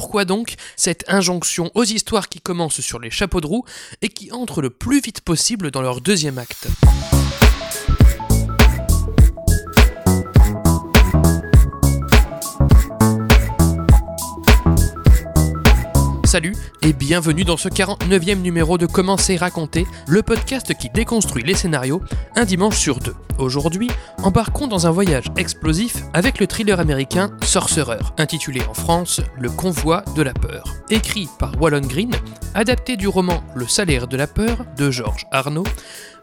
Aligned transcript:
Pourquoi 0.00 0.24
donc 0.24 0.54
cette 0.76 1.04
injonction 1.08 1.70
aux 1.74 1.84
histoires 1.84 2.30
qui 2.30 2.40
commencent 2.40 2.80
sur 2.80 3.00
les 3.00 3.10
chapeaux 3.10 3.42
de 3.42 3.46
roue 3.46 3.66
et 4.00 4.08
qui 4.08 4.32
entrent 4.32 4.62
le 4.62 4.70
plus 4.70 5.02
vite 5.02 5.20
possible 5.20 5.70
dans 5.70 5.82
leur 5.82 6.00
deuxième 6.00 6.38
acte? 6.38 6.68
Salut 16.30 16.54
et 16.82 16.92
bienvenue 16.92 17.42
dans 17.42 17.56
ce 17.56 17.68
49e 17.68 18.40
numéro 18.40 18.78
de 18.78 18.86
Commencer 18.86 19.36
raconter, 19.36 19.84
le 20.06 20.22
podcast 20.22 20.72
qui 20.78 20.88
déconstruit 20.88 21.42
les 21.42 21.54
scénarios 21.54 22.02
un 22.36 22.44
dimanche 22.44 22.78
sur 22.78 23.00
deux. 23.00 23.16
Aujourd'hui, 23.38 23.90
embarquons 24.22 24.68
dans 24.68 24.86
un 24.86 24.92
voyage 24.92 25.24
explosif 25.36 26.04
avec 26.12 26.38
le 26.38 26.46
thriller 26.46 26.78
américain 26.78 27.32
Sorcerer, 27.42 27.98
intitulé 28.16 28.60
en 28.70 28.74
France 28.74 29.20
Le 29.40 29.50
convoi 29.50 30.04
de 30.14 30.22
la 30.22 30.32
peur. 30.32 30.72
Écrit 30.88 31.28
par 31.40 31.60
Wallon 31.60 31.80
Green, 31.80 32.12
adapté 32.54 32.96
du 32.96 33.08
roman 33.08 33.42
Le 33.56 33.66
salaire 33.66 34.06
de 34.06 34.16
la 34.16 34.28
peur 34.28 34.66
de 34.76 34.92
Georges 34.92 35.26
Arnaud, 35.32 35.64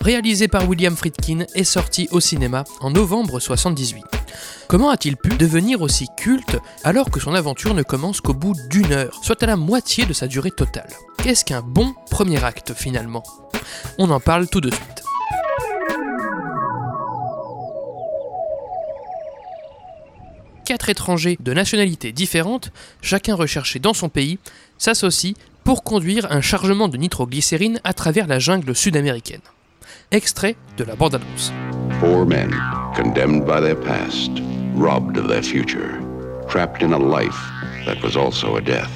réalisé 0.01 0.47
par 0.47 0.67
William 0.67 0.95
Friedkin 0.95 1.45
et 1.55 1.63
sorti 1.63 2.07
au 2.11 2.19
cinéma 2.19 2.63
en 2.79 2.91
novembre 2.91 3.39
78. 3.39 4.03
Comment 4.67 4.89
a-t-il 4.89 5.17
pu 5.17 5.29
devenir 5.29 5.81
aussi 5.81 6.07
culte 6.17 6.57
alors 6.83 7.09
que 7.09 7.19
son 7.19 7.33
aventure 7.33 7.73
ne 7.73 7.83
commence 7.83 8.21
qu'au 8.21 8.33
bout 8.33 8.55
d'une 8.69 8.91
heure, 8.91 9.19
soit 9.23 9.41
à 9.43 9.45
la 9.45 9.55
moitié 9.55 10.05
de 10.05 10.13
sa 10.13 10.27
durée 10.27 10.51
totale? 10.51 10.89
Qu'est-ce 11.23 11.45
qu'un 11.45 11.61
bon 11.61 11.93
premier 12.09 12.43
acte 12.43 12.73
finalement? 12.73 13.23
On 13.97 14.09
en 14.09 14.19
parle 14.19 14.47
tout 14.47 14.61
de 14.61 14.69
suite. 14.69 15.03
Quatre 20.65 20.89
étrangers 20.89 21.37
de 21.39 21.53
nationalités 21.53 22.11
différentes, 22.11 22.71
chacun 23.01 23.35
recherché 23.35 23.79
dans 23.79 23.93
son 23.93 24.09
pays, 24.09 24.37
s'associent 24.77 25.33
pour 25.63 25.83
conduire 25.83 26.29
un 26.29 26.41
chargement 26.41 26.89
de 26.89 26.97
nitroglycérine 26.97 27.79
à 27.85 27.93
travers 27.93 28.27
la 28.27 28.39
jungle 28.39 28.75
sud-américaine. 28.75 29.41
Extrait 30.13 30.55
de 30.77 30.85
la 30.85 30.95
bande-annonce. 30.95 31.51
Four 31.99 32.25
men, 32.25 32.49
condemned 32.95 33.45
by 33.45 33.59
their 33.59 33.75
past, 33.75 34.31
robbed 34.73 35.17
of 35.17 35.27
their 35.27 35.41
future, 35.41 36.01
trapped 36.47 36.81
in 36.81 36.93
a 36.93 36.97
life 36.97 37.37
that 37.85 38.01
was 38.01 38.15
also 38.15 38.55
a 38.55 38.61
death. 38.61 38.89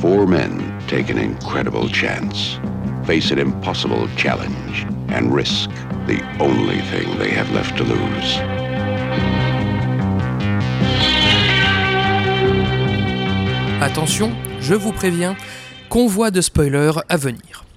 Four 0.00 0.26
men 0.26 0.74
take 0.88 1.08
an 1.08 1.18
incredible 1.18 1.88
chance, 1.88 2.58
face 3.06 3.30
an 3.30 3.38
impossible 3.38 4.08
challenge, 4.16 4.84
and 5.08 5.32
risk 5.32 5.70
the 6.08 6.20
only 6.40 6.80
thing 6.90 7.16
they 7.18 7.30
have 7.30 7.52
left 7.52 7.76
to 7.76 7.84
lose. 7.84 8.40
Attention, 13.80 14.32
je 14.60 14.74
vous 14.74 14.92
préviens, 14.92 15.36
convoi 15.88 16.32
de 16.32 16.40
spoilers 16.40 17.04
à 17.08 17.16
venir. 17.16 17.67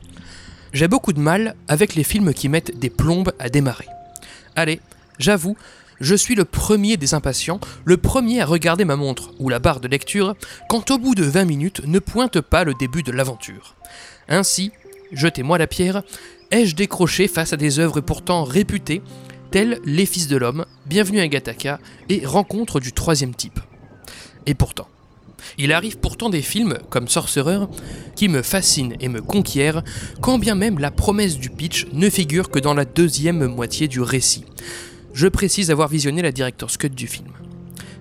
J'ai 0.73 0.88
beaucoup 0.88 1.11
de 1.11 1.19
mal 1.19 1.55
avec 1.67 1.95
les 1.95 2.03
films 2.03 2.33
qui 2.33 2.47
mettent 2.47 2.80
des 2.80 2.89
plombes 2.89 3.33
à 3.39 3.50
démarrer. 3.50 3.88
Allez, 4.55 4.80
j'avoue, 5.19 5.58
je 6.00 6.16
suis 6.16 6.33
le 6.33 6.45
premier 6.45 6.95
des 6.95 7.13
impatients, 7.13 7.59
le 7.83 7.97
premier 7.97 8.41
à 8.41 8.45
regarder 8.45 8.86
ma 8.86 8.95
montre 8.95 9.31
ou 9.39 9.50
la 9.50 9.59
barre 9.59 9.81
de 9.81 9.89
lecture 9.89 10.36
quand 10.69 10.89
au 10.89 10.97
bout 10.97 11.13
de 11.13 11.23
20 11.23 11.45
minutes 11.45 11.81
ne 11.86 12.00
pointe 12.00 12.39
pas 12.39 12.63
le 12.63 12.73
début 12.73 13.03
de 13.03 13.11
l'aventure. 13.11 13.75
Ainsi, 14.30 14.72
jetez-moi 15.11 15.58
la 15.58 15.67
pierre, 15.67 16.03
ai-je 16.52 16.75
décroché 16.75 17.28
face 17.28 17.52
à 17.52 17.58
des 17.58 17.80
œuvres 17.80 18.00
pourtant 18.00 18.45
réputées, 18.45 19.02
telles 19.52 19.80
Les 19.83 20.06
Fils 20.06 20.30
de 20.30 20.38
l'Homme, 20.38 20.66
Bienvenue 20.85 21.19
à 21.19 21.28
Gattaca 21.28 21.80
et 22.08 22.25
Rencontre 22.25 22.80
du 22.80 22.94
troisième 22.94 23.35
type. 23.35 23.59
Et 24.45 24.53
pourtant, 24.53 24.88
il 25.58 25.73
arrive 25.73 25.97
pourtant 25.97 26.30
des 26.30 26.42
films, 26.42 26.78
comme 26.89 27.08
Sorcerer, 27.08 27.66
qui 28.16 28.28
me 28.28 28.42
fascinent 28.42 28.95
et 29.00 29.09
me 29.09 29.22
conquièrent, 29.22 29.84
quand 30.22 30.39
bien 30.39 30.56
même 30.56 30.80
la 30.80 30.92
promesse 30.92 31.38
du 31.38 31.50
pitch 31.50 31.88
ne 31.94 32.09
figure 32.09 32.50
que 32.50 32.59
dans 32.59 32.73
la 32.73 32.86
deuxième 32.86 33.45
moitié 33.47 33.88
du 33.88 34.02
récit. 34.02 34.46
Je 35.13 35.28
précise 35.28 35.72
avoir 35.72 35.88
visionné 35.88 36.22
la 36.22 36.31
director's 36.31 36.78
cut 36.78 36.90
du 36.90 37.07
film. 37.07 37.29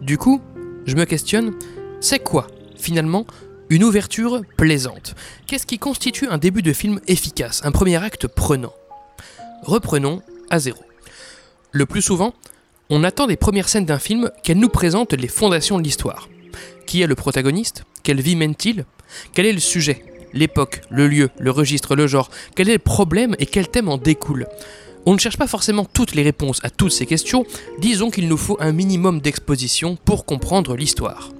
Du 0.00 0.16
coup, 0.16 0.40
je 0.86 0.94
me 0.96 1.04
questionne, 1.04 1.52
c'est 2.00 2.20
quoi, 2.20 2.46
finalement, 2.76 3.26
une 3.68 3.84
ouverture 3.84 4.42
plaisante? 4.56 5.14
Qu'est-ce 5.46 5.66
qui 5.66 5.78
constitue 5.78 6.26
un 6.28 6.38
début 6.38 6.62
de 6.62 6.72
film 6.72 7.00
efficace, 7.06 7.60
un 7.64 7.72
premier 7.72 7.96
acte 7.96 8.26
prenant? 8.26 8.72
Reprenons 9.62 10.22
à 10.48 10.58
zéro. 10.58 10.80
Le 11.72 11.86
plus 11.86 12.02
souvent, 12.02 12.34
on 12.88 13.04
attend 13.04 13.26
des 13.26 13.36
premières 13.36 13.68
scènes 13.68 13.84
d'un 13.84 13.98
film 13.98 14.30
qu'elles 14.42 14.58
nous 14.58 14.68
présentent 14.68 15.12
les 15.12 15.28
fondations 15.28 15.78
de 15.78 15.84
l'histoire. 15.84 16.29
Qui 16.90 17.02
est 17.02 17.06
le 17.06 17.14
protagoniste? 17.14 17.84
Quelle 18.02 18.20
vie 18.20 18.34
mène-t-il? 18.34 18.84
Quel 19.32 19.46
est 19.46 19.52
le 19.52 19.60
sujet? 19.60 20.02
L'époque, 20.32 20.80
le 20.90 21.06
lieu, 21.06 21.30
le 21.38 21.52
registre, 21.52 21.94
le 21.94 22.08
genre? 22.08 22.28
Quel 22.56 22.68
est 22.68 22.72
le 22.72 22.78
problème 22.80 23.36
et 23.38 23.46
quel 23.46 23.68
thème 23.68 23.88
en 23.88 23.96
découle? 23.96 24.48
On 25.06 25.14
ne 25.14 25.20
cherche 25.20 25.36
pas 25.36 25.46
forcément 25.46 25.84
toutes 25.84 26.16
les 26.16 26.24
réponses 26.24 26.58
à 26.64 26.68
toutes 26.68 26.90
ces 26.90 27.06
questions, 27.06 27.46
disons 27.78 28.10
qu'il 28.10 28.26
nous 28.26 28.36
faut 28.36 28.56
un 28.58 28.72
minimum 28.72 29.20
d'exposition 29.20 29.94
pour 30.04 30.24
comprendre 30.24 30.74
l'histoire. 30.74 31.30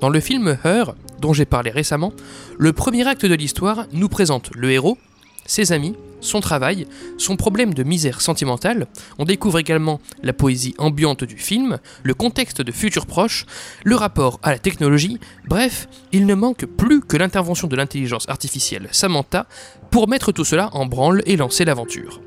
Dans 0.00 0.08
le 0.08 0.20
film 0.20 0.56
Her, 0.64 0.94
dont 1.20 1.34
j'ai 1.34 1.44
parlé 1.44 1.70
récemment, 1.70 2.14
le 2.56 2.72
premier 2.72 3.06
acte 3.06 3.26
de 3.26 3.34
l'histoire 3.34 3.86
nous 3.92 4.08
présente 4.08 4.52
le 4.54 4.70
héros, 4.70 4.96
ses 5.44 5.72
amis, 5.72 5.96
son 6.24 6.40
travail, 6.40 6.86
son 7.18 7.36
problème 7.36 7.74
de 7.74 7.82
misère 7.82 8.20
sentimentale. 8.20 8.86
On 9.18 9.24
découvre 9.24 9.58
également 9.58 10.00
la 10.22 10.32
poésie 10.32 10.74
ambiante 10.78 11.24
du 11.24 11.36
film, 11.36 11.78
le 12.02 12.14
contexte 12.14 12.60
de 12.62 12.72
futurs 12.72 13.06
proches, 13.06 13.46
le 13.84 13.96
rapport 13.96 14.40
à 14.42 14.50
la 14.50 14.58
technologie. 14.58 15.18
Bref, 15.46 15.88
il 16.12 16.26
ne 16.26 16.34
manque 16.34 16.66
plus 16.66 17.00
que 17.00 17.16
l'intervention 17.16 17.68
de 17.68 17.76
l'intelligence 17.76 18.28
artificielle 18.28 18.88
Samantha 18.90 19.46
pour 19.90 20.08
mettre 20.08 20.32
tout 20.32 20.44
cela 20.44 20.70
en 20.72 20.86
branle 20.86 21.22
et 21.26 21.36
lancer 21.36 21.64
l'aventure. 21.64 22.20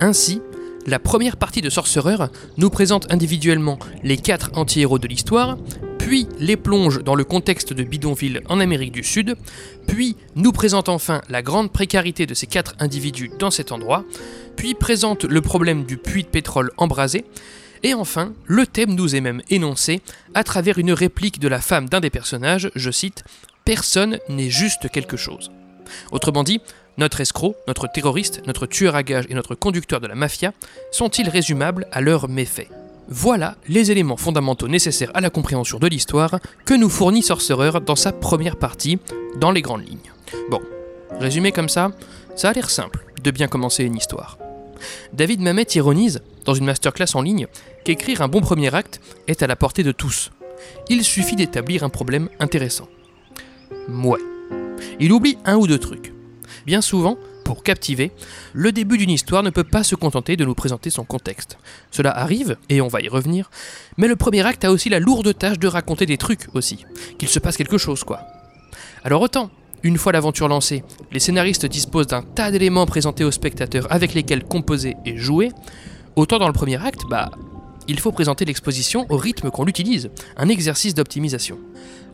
Ainsi, 0.00 0.40
la 0.86 0.98
première 0.98 1.36
partie 1.36 1.60
de 1.60 1.70
Sorcerer 1.70 2.16
nous 2.56 2.70
présente 2.70 3.10
individuellement 3.12 3.78
les 4.02 4.16
quatre 4.16 4.50
anti-héros 4.54 4.98
de 4.98 5.06
l'histoire, 5.06 5.56
puis 6.12 6.28
les 6.38 6.58
plonge 6.58 7.02
dans 7.02 7.14
le 7.14 7.24
contexte 7.24 7.72
de 7.72 7.82
bidonville 7.84 8.42
en 8.50 8.60
Amérique 8.60 8.92
du 8.92 9.02
Sud, 9.02 9.34
puis 9.86 10.14
nous 10.34 10.52
présente 10.52 10.90
enfin 10.90 11.22
la 11.30 11.40
grande 11.40 11.72
précarité 11.72 12.26
de 12.26 12.34
ces 12.34 12.46
quatre 12.46 12.74
individus 12.80 13.30
dans 13.38 13.50
cet 13.50 13.72
endroit, 13.72 14.04
puis 14.54 14.74
présente 14.74 15.24
le 15.24 15.40
problème 15.40 15.84
du 15.84 15.96
puits 15.96 16.24
de 16.24 16.28
pétrole 16.28 16.70
embrasé, 16.76 17.24
et 17.82 17.94
enfin, 17.94 18.34
le 18.44 18.66
thème 18.66 18.94
nous 18.94 19.16
est 19.16 19.22
même 19.22 19.40
énoncé 19.48 20.02
à 20.34 20.44
travers 20.44 20.76
une 20.76 20.92
réplique 20.92 21.40
de 21.40 21.48
la 21.48 21.62
femme 21.62 21.88
d'un 21.88 22.00
des 22.00 22.10
personnages, 22.10 22.70
je 22.74 22.90
cite, 22.90 23.24
Personne 23.64 24.18
n'est 24.28 24.50
juste 24.50 24.90
quelque 24.90 25.16
chose. 25.16 25.50
Autrement 26.10 26.44
dit, 26.44 26.60
notre 26.98 27.22
escroc, 27.22 27.56
notre 27.66 27.86
terroriste, 27.86 28.42
notre 28.46 28.66
tueur 28.66 28.96
à 28.96 29.02
gages 29.02 29.24
et 29.30 29.34
notre 29.34 29.54
conducteur 29.54 29.98
de 29.98 30.08
la 30.08 30.14
mafia 30.14 30.52
sont-ils 30.90 31.30
résumables 31.30 31.86
à 31.90 32.02
leurs 32.02 32.28
méfaits? 32.28 32.68
Voilà 33.08 33.56
les 33.68 33.90
éléments 33.90 34.16
fondamentaux 34.16 34.68
nécessaires 34.68 35.10
à 35.14 35.20
la 35.20 35.30
compréhension 35.30 35.78
de 35.78 35.86
l'histoire 35.86 36.38
que 36.64 36.74
nous 36.74 36.88
fournit 36.88 37.22
Sorcerer 37.22 37.80
dans 37.84 37.96
sa 37.96 38.12
première 38.12 38.56
partie, 38.56 38.98
dans 39.36 39.50
les 39.50 39.62
grandes 39.62 39.86
lignes. 39.86 40.12
Bon, 40.50 40.60
résumé 41.18 41.52
comme 41.52 41.68
ça, 41.68 41.92
ça 42.36 42.50
a 42.50 42.52
l'air 42.52 42.70
simple 42.70 43.04
de 43.22 43.30
bien 43.30 43.48
commencer 43.48 43.84
une 43.84 43.96
histoire. 43.96 44.38
David 45.12 45.40
Mamet 45.40 45.66
ironise, 45.74 46.20
dans 46.44 46.54
une 46.54 46.64
masterclass 46.64 47.14
en 47.14 47.22
ligne, 47.22 47.46
qu'écrire 47.84 48.22
un 48.22 48.28
bon 48.28 48.40
premier 48.40 48.74
acte 48.74 49.00
est 49.28 49.42
à 49.42 49.46
la 49.46 49.56
portée 49.56 49.82
de 49.82 49.92
tous. 49.92 50.30
Il 50.88 51.04
suffit 51.04 51.36
d'établir 51.36 51.84
un 51.84 51.88
problème 51.88 52.28
intéressant. 52.40 52.88
Mouais. 53.88 54.20
Il 55.00 55.12
oublie 55.12 55.38
un 55.44 55.56
ou 55.56 55.66
deux 55.66 55.78
trucs. 55.78 56.12
Bien 56.66 56.80
souvent, 56.80 57.16
pour 57.44 57.62
captiver, 57.62 58.12
le 58.52 58.72
début 58.72 58.98
d'une 58.98 59.10
histoire 59.10 59.42
ne 59.42 59.50
peut 59.50 59.64
pas 59.64 59.84
se 59.84 59.94
contenter 59.94 60.36
de 60.36 60.44
nous 60.44 60.54
présenter 60.54 60.90
son 60.90 61.04
contexte. 61.04 61.58
Cela 61.90 62.10
arrive, 62.10 62.56
et 62.68 62.80
on 62.80 62.88
va 62.88 63.00
y 63.00 63.08
revenir, 63.08 63.50
mais 63.96 64.08
le 64.08 64.16
premier 64.16 64.46
acte 64.46 64.64
a 64.64 64.72
aussi 64.72 64.88
la 64.88 65.00
lourde 65.00 65.36
tâche 65.36 65.58
de 65.58 65.68
raconter 65.68 66.06
des 66.06 66.18
trucs 66.18 66.48
aussi, 66.54 66.84
qu'il 67.18 67.28
se 67.28 67.38
passe 67.38 67.56
quelque 67.56 67.78
chose 67.78 68.04
quoi. 68.04 68.20
Alors 69.04 69.22
autant, 69.22 69.50
une 69.82 69.98
fois 69.98 70.12
l'aventure 70.12 70.48
lancée, 70.48 70.84
les 71.10 71.18
scénaristes 71.20 71.66
disposent 71.66 72.06
d'un 72.06 72.22
tas 72.22 72.50
d'éléments 72.50 72.86
présentés 72.86 73.24
aux 73.24 73.32
spectateurs 73.32 73.86
avec 73.90 74.14
lesquels 74.14 74.44
composer 74.44 74.96
et 75.04 75.16
jouer, 75.16 75.50
autant 76.14 76.38
dans 76.38 76.46
le 76.46 76.52
premier 76.52 76.80
acte, 76.84 77.02
bah, 77.10 77.30
il 77.88 77.98
faut 77.98 78.12
présenter 78.12 78.44
l'exposition 78.44 79.06
au 79.08 79.16
rythme 79.16 79.50
qu'on 79.50 79.64
l'utilise, 79.64 80.10
un 80.36 80.48
exercice 80.48 80.94
d'optimisation. 80.94 81.58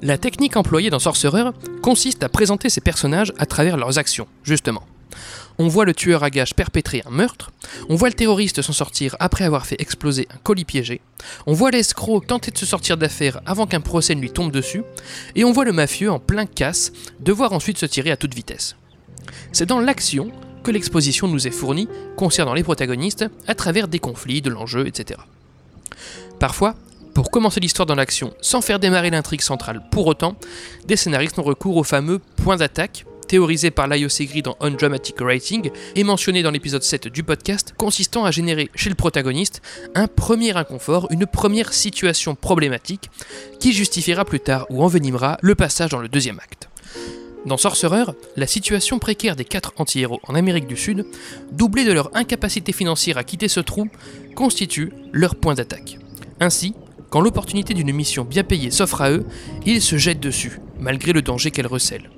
La 0.00 0.16
technique 0.16 0.56
employée 0.56 0.90
dans 0.90 0.98
Sorcerer 0.98 1.50
consiste 1.82 2.22
à 2.22 2.28
présenter 2.28 2.70
ces 2.70 2.80
personnages 2.80 3.32
à 3.38 3.46
travers 3.46 3.76
leurs 3.76 3.98
actions, 3.98 4.28
justement. 4.44 4.84
On 5.58 5.68
voit 5.68 5.84
le 5.84 5.94
tueur 5.94 6.22
à 6.22 6.30
gages 6.30 6.54
perpétrer 6.54 7.02
un 7.04 7.10
meurtre, 7.10 7.50
on 7.88 7.96
voit 7.96 8.08
le 8.08 8.14
terroriste 8.14 8.62
s'en 8.62 8.72
sortir 8.72 9.16
après 9.18 9.44
avoir 9.44 9.66
fait 9.66 9.80
exploser 9.80 10.28
un 10.32 10.38
colis 10.38 10.64
piégé, 10.64 11.00
on 11.46 11.52
voit 11.52 11.70
l'escroc 11.70 12.20
tenter 12.20 12.50
de 12.50 12.58
se 12.58 12.66
sortir 12.66 12.96
d'affaire 12.96 13.40
avant 13.44 13.66
qu'un 13.66 13.80
procès 13.80 14.14
ne 14.14 14.20
lui 14.20 14.30
tombe 14.30 14.52
dessus, 14.52 14.84
et 15.34 15.44
on 15.44 15.52
voit 15.52 15.64
le 15.64 15.72
mafieux 15.72 16.10
en 16.10 16.20
plein 16.20 16.46
casse 16.46 16.92
devoir 17.20 17.52
ensuite 17.52 17.78
se 17.78 17.86
tirer 17.86 18.10
à 18.10 18.16
toute 18.16 18.34
vitesse. 18.34 18.76
C'est 19.52 19.66
dans 19.66 19.80
l'action 19.80 20.30
que 20.62 20.70
l'exposition 20.70 21.28
nous 21.28 21.46
est 21.46 21.52
fournie 21.52 21.88
concernant 22.16 22.54
les 22.54 22.62
protagonistes 22.62 23.24
à 23.46 23.54
travers 23.54 23.88
des 23.88 23.98
conflits, 23.98 24.42
de 24.42 24.50
l'enjeu, 24.50 24.86
etc. 24.86 25.20
Parfois, 26.38 26.76
Pour 27.18 27.32
commencer 27.32 27.58
l'histoire 27.58 27.84
dans 27.84 27.96
l'action 27.96 28.32
sans 28.40 28.60
faire 28.60 28.78
démarrer 28.78 29.10
l'intrigue 29.10 29.40
centrale 29.40 29.82
pour 29.90 30.06
autant, 30.06 30.36
des 30.86 30.94
scénaristes 30.94 31.36
ont 31.40 31.42
recours 31.42 31.76
au 31.76 31.82
fameux 31.82 32.20
point 32.20 32.54
d'attaque, 32.54 33.06
théorisé 33.28 33.70
par 33.70 33.86
Laio 33.86 34.08
Segri 34.08 34.42
dans 34.42 34.56
Undramatic 34.60 35.20
Writing 35.20 35.70
et 35.94 36.02
mentionné 36.02 36.42
dans 36.42 36.50
l'épisode 36.50 36.82
7 36.82 37.08
du 37.08 37.22
podcast, 37.22 37.74
consistant 37.76 38.24
à 38.24 38.32
générer 38.32 38.70
chez 38.74 38.88
le 38.88 38.96
protagoniste 38.96 39.62
un 39.94 40.08
premier 40.08 40.56
inconfort, 40.56 41.06
une 41.10 41.26
première 41.26 41.72
situation 41.72 42.34
problématique 42.34 43.10
qui 43.60 43.72
justifiera 43.72 44.24
plus 44.24 44.40
tard 44.40 44.66
ou 44.70 44.82
envenimera 44.82 45.38
le 45.42 45.54
passage 45.54 45.90
dans 45.90 46.00
le 46.00 46.08
deuxième 46.08 46.40
acte. 46.40 46.68
Dans 47.46 47.56
Sorcerer, 47.56 48.12
la 48.36 48.46
situation 48.46 48.98
précaire 48.98 49.36
des 49.36 49.44
quatre 49.44 49.72
anti-héros 49.76 50.20
en 50.26 50.34
Amérique 50.34 50.66
du 50.66 50.76
Sud, 50.76 51.06
doublée 51.52 51.84
de 51.84 51.92
leur 51.92 52.14
incapacité 52.16 52.72
financière 52.72 53.18
à 53.18 53.24
quitter 53.24 53.48
ce 53.48 53.60
trou, 53.60 53.88
constitue 54.34 54.92
leur 55.12 55.36
point 55.36 55.54
d'attaque. 55.54 55.98
Ainsi, 56.40 56.74
quand 57.10 57.20
l'opportunité 57.20 57.74
d'une 57.74 57.92
mission 57.92 58.24
bien 58.24 58.42
payée 58.42 58.70
s'offre 58.70 59.02
à 59.02 59.10
eux, 59.10 59.24
ils 59.64 59.82
se 59.82 59.96
jettent 59.96 60.20
dessus, 60.20 60.60
malgré 60.80 61.12
le 61.12 61.22
danger 61.22 61.50
qu'elle 61.50 61.66
recèle. 61.66 62.10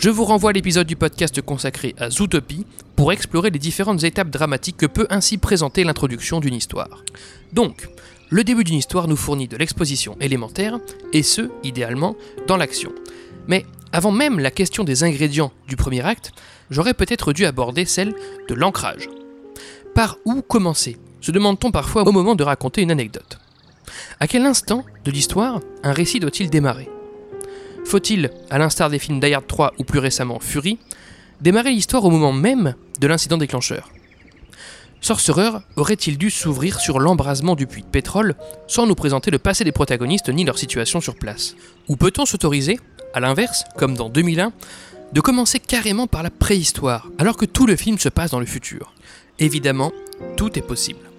Je 0.00 0.08
vous 0.08 0.24
renvoie 0.24 0.48
à 0.48 0.52
l'épisode 0.54 0.86
du 0.86 0.96
podcast 0.96 1.42
consacré 1.42 1.94
à 1.98 2.08
Zootopie 2.08 2.64
pour 2.96 3.12
explorer 3.12 3.50
les 3.50 3.58
différentes 3.58 4.02
étapes 4.02 4.30
dramatiques 4.30 4.78
que 4.78 4.86
peut 4.86 5.06
ainsi 5.10 5.36
présenter 5.36 5.84
l'introduction 5.84 6.40
d'une 6.40 6.54
histoire. 6.54 7.04
Donc, 7.52 7.86
le 8.30 8.42
début 8.42 8.64
d'une 8.64 8.78
histoire 8.78 9.08
nous 9.08 9.16
fournit 9.16 9.46
de 9.46 9.58
l'exposition 9.58 10.16
élémentaire, 10.18 10.78
et 11.12 11.22
ce, 11.22 11.50
idéalement, 11.64 12.16
dans 12.46 12.56
l'action. 12.56 12.92
Mais 13.46 13.66
avant 13.92 14.10
même 14.10 14.38
la 14.38 14.50
question 14.50 14.84
des 14.84 15.04
ingrédients 15.04 15.52
du 15.68 15.76
premier 15.76 16.00
acte, 16.00 16.32
j'aurais 16.70 16.94
peut-être 16.94 17.34
dû 17.34 17.44
aborder 17.44 17.84
celle 17.84 18.14
de 18.48 18.54
l'ancrage. 18.54 19.10
Par 19.94 20.16
où 20.24 20.40
commencer? 20.40 20.96
Se 21.20 21.30
demande-t-on 21.30 21.72
parfois 21.72 22.08
au 22.08 22.12
moment 22.12 22.34
de 22.34 22.42
raconter 22.42 22.80
une 22.80 22.90
anecdote. 22.90 23.38
À 24.18 24.26
quel 24.26 24.46
instant 24.46 24.82
de 25.04 25.10
l'histoire 25.10 25.60
un 25.82 25.92
récit 25.92 26.20
doit-il 26.20 26.48
démarrer? 26.48 26.88
Faut-il, 27.90 28.30
à 28.50 28.58
l'instar 28.58 28.88
des 28.88 29.00
films 29.00 29.18
Die 29.18 29.34
3 29.48 29.72
ou 29.78 29.82
plus 29.82 29.98
récemment 29.98 30.38
Fury, 30.38 30.78
démarrer 31.40 31.72
l'histoire 31.72 32.04
au 32.04 32.10
moment 32.10 32.32
même 32.32 32.76
de 33.00 33.06
l'incident 33.08 33.36
déclencheur? 33.36 33.90
Sorcerer 35.00 35.58
aurait-il 35.74 36.16
dû 36.16 36.30
s'ouvrir 36.30 36.78
sur 36.78 37.00
l'embrasement 37.00 37.56
du 37.56 37.66
puits 37.66 37.82
de 37.82 37.88
pétrole 37.88 38.36
sans 38.68 38.86
nous 38.86 38.94
présenter 38.94 39.32
le 39.32 39.40
passé 39.40 39.64
des 39.64 39.72
protagonistes 39.72 40.28
ni 40.28 40.44
leur 40.44 40.56
situation 40.56 41.00
sur 41.00 41.16
place? 41.16 41.56
Ou 41.88 41.96
peut-on 41.96 42.26
s'autoriser, 42.26 42.78
à 43.12 43.18
l'inverse, 43.18 43.64
comme 43.76 43.96
dans 43.96 44.08
2001, 44.08 44.52
de 45.12 45.20
commencer 45.20 45.58
carrément 45.58 46.06
par 46.06 46.22
la 46.22 46.30
préhistoire, 46.30 47.08
alors 47.18 47.36
que 47.36 47.44
tout 47.44 47.66
le 47.66 47.74
film 47.74 47.98
se 47.98 48.08
passe 48.08 48.30
dans 48.30 48.38
le 48.38 48.46
futur? 48.46 48.94
Évidemment, 49.40 49.90
tout 50.36 50.56
est 50.56 50.62
possible. 50.62 51.10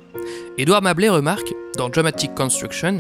Edouard 0.58 0.84
Mablet 0.84 1.10
remarque, 1.10 1.54
dans 1.76 1.90
Dramatic 1.90 2.34
Construction, 2.34 3.00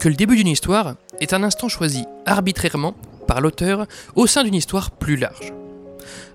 que 0.00 0.08
le 0.08 0.16
début 0.16 0.34
d'une 0.34 0.48
histoire 0.48 0.96
est 1.20 1.34
un 1.34 1.44
instant 1.44 1.68
choisi 1.68 2.04
arbitrairement 2.26 2.96
l'auteur 3.40 3.86
au 4.14 4.26
sein 4.26 4.44
d'une 4.44 4.54
histoire 4.54 4.90
plus 4.90 5.16
large. 5.16 5.52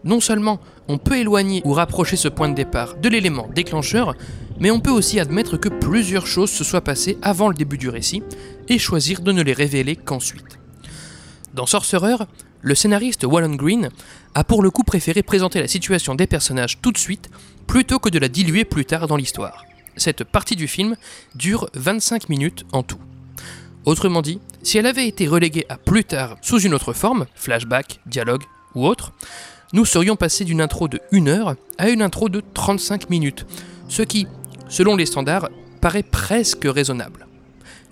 Non 0.03 0.19
seulement 0.19 0.59
on 0.87 0.97
peut 0.97 1.17
éloigner 1.17 1.61
ou 1.65 1.73
rapprocher 1.73 2.15
ce 2.15 2.27
point 2.27 2.49
de 2.49 2.55
départ 2.55 2.95
de 2.95 3.09
l'élément 3.09 3.49
déclencheur, 3.53 4.15
mais 4.59 4.71
on 4.71 4.79
peut 4.79 4.91
aussi 4.91 5.19
admettre 5.19 5.57
que 5.57 5.69
plusieurs 5.69 6.27
choses 6.27 6.51
se 6.51 6.63
soient 6.63 6.81
passées 6.81 7.17
avant 7.21 7.49
le 7.49 7.55
début 7.55 7.77
du 7.77 7.89
récit 7.89 8.23
et 8.69 8.79
choisir 8.79 9.21
de 9.21 9.31
ne 9.31 9.41
les 9.41 9.53
révéler 9.53 9.95
qu'ensuite. 9.95 10.59
Dans 11.53 11.65
Sorcerer, 11.65 12.25
le 12.61 12.75
scénariste 12.75 13.23
Wallen 13.23 13.55
Green 13.55 13.89
a 14.35 14.43
pour 14.43 14.61
le 14.61 14.71
coup 14.71 14.83
préféré 14.83 15.23
présenter 15.23 15.59
la 15.59 15.67
situation 15.67 16.15
des 16.15 16.27
personnages 16.27 16.79
tout 16.81 16.91
de 16.91 16.97
suite 16.97 17.29
plutôt 17.65 17.99
que 17.99 18.09
de 18.09 18.19
la 18.19 18.29
diluer 18.29 18.65
plus 18.65 18.85
tard 18.85 19.07
dans 19.07 19.15
l'histoire. 19.15 19.65
Cette 19.95 20.23
partie 20.23 20.55
du 20.55 20.67
film 20.67 20.95
dure 21.35 21.69
25 21.73 22.29
minutes 22.29 22.65
en 22.71 22.83
tout. 22.83 22.99
Autrement 23.85 24.21
dit, 24.21 24.39
si 24.67 24.77
elle 24.77 24.85
avait 24.85 25.07
été 25.07 25.29
reléguée 25.29 25.65
à 25.69 25.77
plus 25.77 26.03
tard 26.03 26.35
sous 26.41 26.59
une 26.59 26.73
autre 26.73 26.91
forme, 26.91 27.25
flashback, 27.35 28.01
dialogue 28.05 28.43
ou 28.75 28.85
autre, 28.85 29.13
nous 29.71 29.85
serions 29.85 30.17
passés 30.17 30.43
d'une 30.43 30.59
intro 30.59 30.89
de 30.89 30.99
1 31.13 31.27
heure 31.27 31.55
à 31.77 31.87
une 31.87 32.01
intro 32.01 32.27
de 32.27 32.43
35 32.53 33.09
minutes, 33.09 33.45
ce 33.87 34.01
qui, 34.01 34.27
selon 34.67 34.97
les 34.97 35.05
standards, 35.05 35.47
paraît 35.79 36.03
presque 36.03 36.65
raisonnable. 36.65 37.27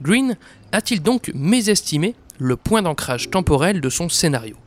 Green 0.01 0.35
a-t-il 0.73 1.01
donc 1.01 1.31
mésestimé 1.33 2.13
le 2.39 2.57
point 2.57 2.81
d'ancrage 2.81 3.29
temporel 3.29 3.79
de 3.79 3.89
son 3.89 4.09
scénario? 4.09 4.57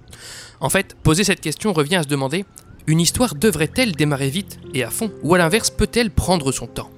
En 0.60 0.70
fait, 0.70 0.94
poser 1.02 1.24
cette 1.24 1.42
question 1.42 1.74
revient 1.74 1.96
à 1.96 2.04
se 2.04 2.08
demander 2.08 2.46
une 2.86 3.00
histoire 3.00 3.34
devrait-elle 3.34 3.92
démarrer 3.92 4.30
vite 4.30 4.58
et 4.72 4.82
à 4.82 4.88
fond, 4.88 5.12
ou 5.22 5.34
à 5.34 5.38
l'inverse 5.38 5.68
peut-elle 5.68 6.10
prendre 6.10 6.52
son 6.52 6.68
temps? 6.68 6.90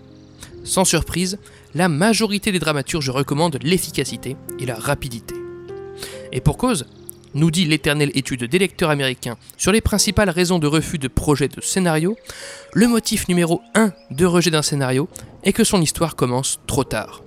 Sans 0.62 0.84
surprise, 0.84 1.40
la 1.74 1.88
majorité 1.88 2.52
des 2.52 2.58
dramaturges 2.58 3.10
recommandent 3.10 3.58
l'efficacité 3.62 4.36
et 4.58 4.66
la 4.66 4.76
rapidité. 4.76 5.34
Et 6.32 6.40
pour 6.40 6.56
cause, 6.56 6.86
nous 7.34 7.50
dit 7.50 7.64
l'éternelle 7.64 8.10
étude 8.14 8.44
des 8.44 8.58
lecteurs 8.58 8.90
américains 8.90 9.36
sur 9.56 9.72
les 9.72 9.80
principales 9.80 10.30
raisons 10.30 10.58
de 10.58 10.66
refus 10.66 10.98
de 10.98 11.08
projet 11.08 11.48
de 11.48 11.60
scénario, 11.60 12.16
le 12.72 12.88
motif 12.88 13.28
numéro 13.28 13.62
1 13.74 13.92
de 14.10 14.26
rejet 14.26 14.50
d'un 14.50 14.62
scénario 14.62 15.08
est 15.44 15.52
que 15.52 15.64
son 15.64 15.80
histoire 15.80 16.16
commence 16.16 16.58
trop 16.66 16.84
tard. 16.84 17.22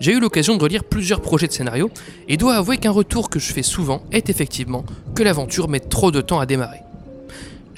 J'ai 0.00 0.12
eu 0.12 0.20
l'occasion 0.20 0.56
de 0.56 0.62
relire 0.62 0.84
plusieurs 0.84 1.20
projets 1.20 1.48
de 1.48 1.52
scénario 1.52 1.90
et 2.28 2.36
dois 2.36 2.56
avouer 2.56 2.78
qu'un 2.78 2.90
retour 2.90 3.30
que 3.30 3.38
je 3.38 3.52
fais 3.52 3.62
souvent 3.62 4.02
est 4.12 4.30
effectivement 4.30 4.84
que 5.14 5.22
l'aventure 5.22 5.68
met 5.68 5.80
trop 5.80 6.10
de 6.10 6.20
temps 6.20 6.38
à 6.38 6.46
démarrer 6.46 6.82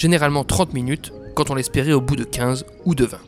généralement 0.01 0.45
30 0.45 0.73
minutes, 0.73 1.13
quand 1.35 1.51
on 1.51 1.55
l'espérait 1.55 1.93
au 1.93 2.01
bout 2.01 2.17
de 2.17 2.25
15 2.25 2.65
ou 2.87 2.95
de 2.95 3.05
20. 3.05 3.19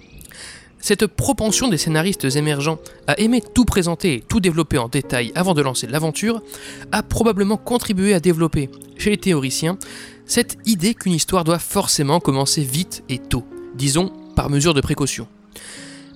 Cette 0.82 1.06
propension 1.06 1.68
des 1.68 1.78
scénaristes 1.78 2.24
émergents 2.24 2.78
à 3.06 3.18
aimer 3.20 3.40
tout 3.40 3.64
présenter 3.64 4.14
et 4.14 4.20
tout 4.20 4.40
développer 4.40 4.78
en 4.78 4.88
détail 4.88 5.30
avant 5.36 5.54
de 5.54 5.62
lancer 5.62 5.86
l'aventure 5.86 6.42
a 6.90 7.04
probablement 7.04 7.56
contribué 7.56 8.14
à 8.14 8.20
développer, 8.20 8.68
chez 8.98 9.10
les 9.10 9.16
théoriciens, 9.16 9.78
cette 10.26 10.58
idée 10.66 10.94
qu'une 10.94 11.12
histoire 11.12 11.44
doit 11.44 11.60
forcément 11.60 12.18
commencer 12.18 12.62
vite 12.62 13.04
et 13.08 13.18
tôt, 13.18 13.44
disons 13.76 14.12
par 14.34 14.50
mesure 14.50 14.74
de 14.74 14.80
précaution. 14.80 15.28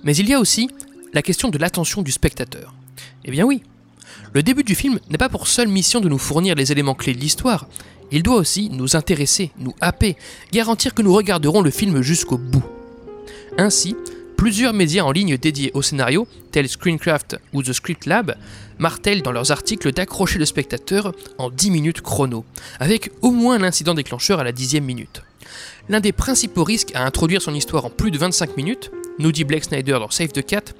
Mais 0.03 0.17
il 0.17 0.27
y 0.27 0.33
a 0.33 0.39
aussi 0.39 0.69
la 1.13 1.21
question 1.21 1.47
de 1.47 1.57
l'attention 1.57 2.01
du 2.01 2.11
spectateur. 2.11 2.73
Eh 3.23 3.31
bien 3.31 3.45
oui, 3.45 3.63
le 4.33 4.43
début 4.43 4.63
du 4.63 4.75
film 4.75 4.99
n'est 5.09 5.17
pas 5.17 5.29
pour 5.29 5.47
seule 5.47 5.69
mission 5.69 6.01
de 6.01 6.09
nous 6.09 6.17
fournir 6.17 6.55
les 6.55 6.73
éléments 6.73 6.93
clés 6.93 7.13
de 7.13 7.19
l'histoire, 7.19 7.69
il 8.11 8.21
doit 8.21 8.35
aussi 8.35 8.69
nous 8.69 8.97
intéresser, 8.97 9.51
nous 9.59 9.75
happer, 9.79 10.17
garantir 10.51 10.93
que 10.93 11.01
nous 11.01 11.13
regarderons 11.13 11.61
le 11.61 11.71
film 11.71 12.01
jusqu'au 12.01 12.37
bout. 12.37 12.63
Ainsi, 13.57 13.95
plusieurs 14.37 14.73
médias 14.73 15.03
en 15.03 15.11
ligne 15.11 15.35
dédiés 15.37 15.71
au 15.73 15.81
scénario, 15.81 16.27
tels 16.51 16.69
Screencraft 16.69 17.37
ou 17.53 17.63
The 17.63 17.73
Script 17.73 18.05
Lab, 18.05 18.35
martèlent 18.77 19.23
dans 19.23 19.31
leurs 19.31 19.51
articles 19.51 19.91
d'accrocher 19.91 20.39
le 20.39 20.45
spectateur 20.45 21.13
en 21.39 21.49
10 21.49 21.71
minutes 21.71 22.01
chrono, 22.01 22.45
avec 22.79 23.11
au 23.21 23.31
moins 23.31 23.57
l'incident 23.57 23.95
déclencheur 23.95 24.39
à 24.39 24.43
la 24.43 24.51
dixième 24.51 24.85
minute. 24.85 25.23
L'un 25.89 25.99
des 25.99 26.11
principaux 26.11 26.63
risques 26.63 26.91
à 26.93 27.03
introduire 27.03 27.41
son 27.41 27.55
histoire 27.55 27.85
en 27.85 27.89
plus 27.89 28.11
de 28.11 28.17
25 28.17 28.55
minutes, 28.55 28.91
nous 29.19 29.31
dit 29.31 29.43
Blake 29.43 29.65
Snyder 29.65 29.97
dans 29.99 30.11
Save 30.11 30.29
the 30.29 30.45
Cat, 30.45 30.73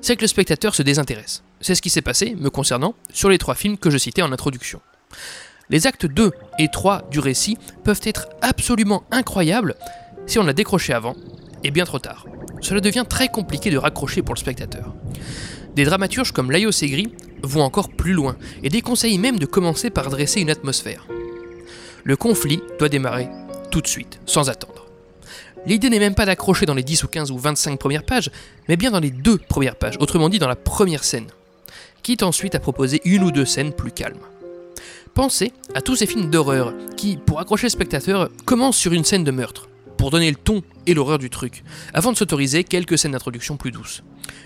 c'est 0.00 0.16
que 0.16 0.22
le 0.22 0.26
spectateur 0.26 0.74
se 0.74 0.82
désintéresse. 0.82 1.42
C'est 1.60 1.74
ce 1.74 1.82
qui 1.82 1.90
s'est 1.90 2.02
passé, 2.02 2.36
me 2.38 2.50
concernant, 2.50 2.94
sur 3.12 3.28
les 3.28 3.38
trois 3.38 3.54
films 3.54 3.78
que 3.78 3.90
je 3.90 3.98
citais 3.98 4.22
en 4.22 4.32
introduction. 4.32 4.80
Les 5.70 5.86
actes 5.86 6.06
2 6.06 6.32
et 6.58 6.68
3 6.68 7.08
du 7.10 7.20
récit 7.20 7.58
peuvent 7.84 8.00
être 8.04 8.28
absolument 8.42 9.04
incroyables 9.10 9.76
si 10.26 10.38
on 10.38 10.44
l'a 10.44 10.52
décroché 10.52 10.92
avant, 10.92 11.14
et 11.64 11.70
bien 11.70 11.84
trop 11.84 11.98
tard. 11.98 12.26
Cela 12.60 12.80
devient 12.80 13.04
très 13.08 13.28
compliqué 13.28 13.70
de 13.70 13.78
raccrocher 13.78 14.22
pour 14.22 14.34
le 14.34 14.40
spectateur. 14.40 14.94
Des 15.74 15.84
dramaturges 15.84 16.32
comme 16.32 16.50
Layo 16.50 16.72
Segri 16.72 17.12
vont 17.42 17.62
encore 17.62 17.90
plus 17.90 18.12
loin 18.12 18.36
et 18.62 18.68
déconseillent 18.68 19.18
même 19.18 19.38
de 19.38 19.46
commencer 19.46 19.90
par 19.90 20.10
dresser 20.10 20.40
une 20.40 20.50
atmosphère. 20.50 21.06
Le 22.04 22.16
conflit 22.16 22.60
doit 22.78 22.88
démarrer 22.88 23.28
tout 23.70 23.80
de 23.80 23.86
suite, 23.86 24.20
sans 24.26 24.50
attendre. 24.50 24.86
L'idée 25.66 25.90
n'est 25.90 25.98
même 25.98 26.14
pas 26.14 26.26
d'accrocher 26.26 26.66
dans 26.66 26.74
les 26.74 26.82
10 26.82 27.04
ou 27.04 27.08
15 27.08 27.30
ou 27.30 27.38
25 27.38 27.78
premières 27.78 28.04
pages, 28.04 28.30
mais 28.68 28.76
bien 28.76 28.90
dans 28.90 29.00
les 29.00 29.10
deux 29.10 29.38
premières 29.38 29.76
pages, 29.76 29.96
autrement 30.00 30.28
dit 30.28 30.38
dans 30.38 30.48
la 30.48 30.56
première 30.56 31.04
scène, 31.04 31.26
quitte 32.02 32.22
ensuite 32.22 32.54
à 32.54 32.60
proposer 32.60 33.00
une 33.04 33.24
ou 33.24 33.30
deux 33.30 33.44
scènes 33.44 33.72
plus 33.72 33.92
calmes. 33.92 34.18
Pensez 35.14 35.52
à 35.74 35.80
tous 35.80 35.96
ces 35.96 36.06
films 36.06 36.30
d'horreur 36.30 36.72
qui, 36.96 37.16
pour 37.16 37.40
accrocher 37.40 37.66
le 37.66 37.70
spectateur, 37.70 38.30
commencent 38.44 38.76
sur 38.76 38.92
une 38.92 39.04
scène 39.04 39.24
de 39.24 39.30
meurtre, 39.30 39.67
pour 39.98 40.10
donner 40.10 40.30
le 40.30 40.36
ton 40.36 40.62
et 40.86 40.94
l'horreur 40.94 41.18
du 41.18 41.28
truc, 41.28 41.64
avant 41.92 42.12
de 42.12 42.16
s'autoriser 42.16 42.64
quelques 42.64 42.96
scènes 42.96 43.12
d'introduction 43.12 43.56
plus 43.58 43.72
douces. 43.72 44.02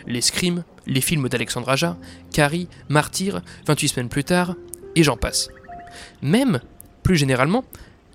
Les 0.06 0.20
Scream, 0.20 0.64
les 0.86 1.00
films 1.00 1.28
d'Alexandre 1.28 1.68
Aja, 1.68 1.96
Carrie, 2.32 2.68
Martyr, 2.88 3.42
28 3.66 3.88
semaines 3.88 4.08
plus 4.08 4.24
tard, 4.24 4.56
et 4.96 5.02
j'en 5.02 5.16
passe. 5.16 5.48
Même, 6.22 6.60
plus 7.02 7.16
généralement, 7.16 7.64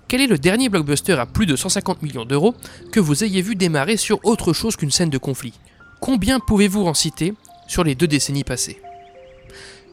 quel 0.08 0.20
est 0.20 0.26
le 0.26 0.38
dernier 0.38 0.68
blockbuster 0.68 1.12
à 1.12 1.26
plus 1.26 1.46
de 1.46 1.56
150 1.56 2.02
millions 2.02 2.24
d'euros 2.24 2.54
que 2.92 3.00
vous 3.00 3.24
ayez 3.24 3.42
vu 3.42 3.54
démarrer 3.54 3.96
sur 3.96 4.24
autre 4.24 4.52
chose 4.52 4.76
qu'une 4.76 4.90
scène 4.90 5.10
de 5.10 5.18
conflit? 5.18 5.54
Combien 6.00 6.40
pouvez-vous 6.40 6.86
en 6.86 6.94
citer 6.94 7.34
sur 7.66 7.84
les 7.84 7.94
deux 7.94 8.06
décennies 8.06 8.44
passées? 8.44 8.80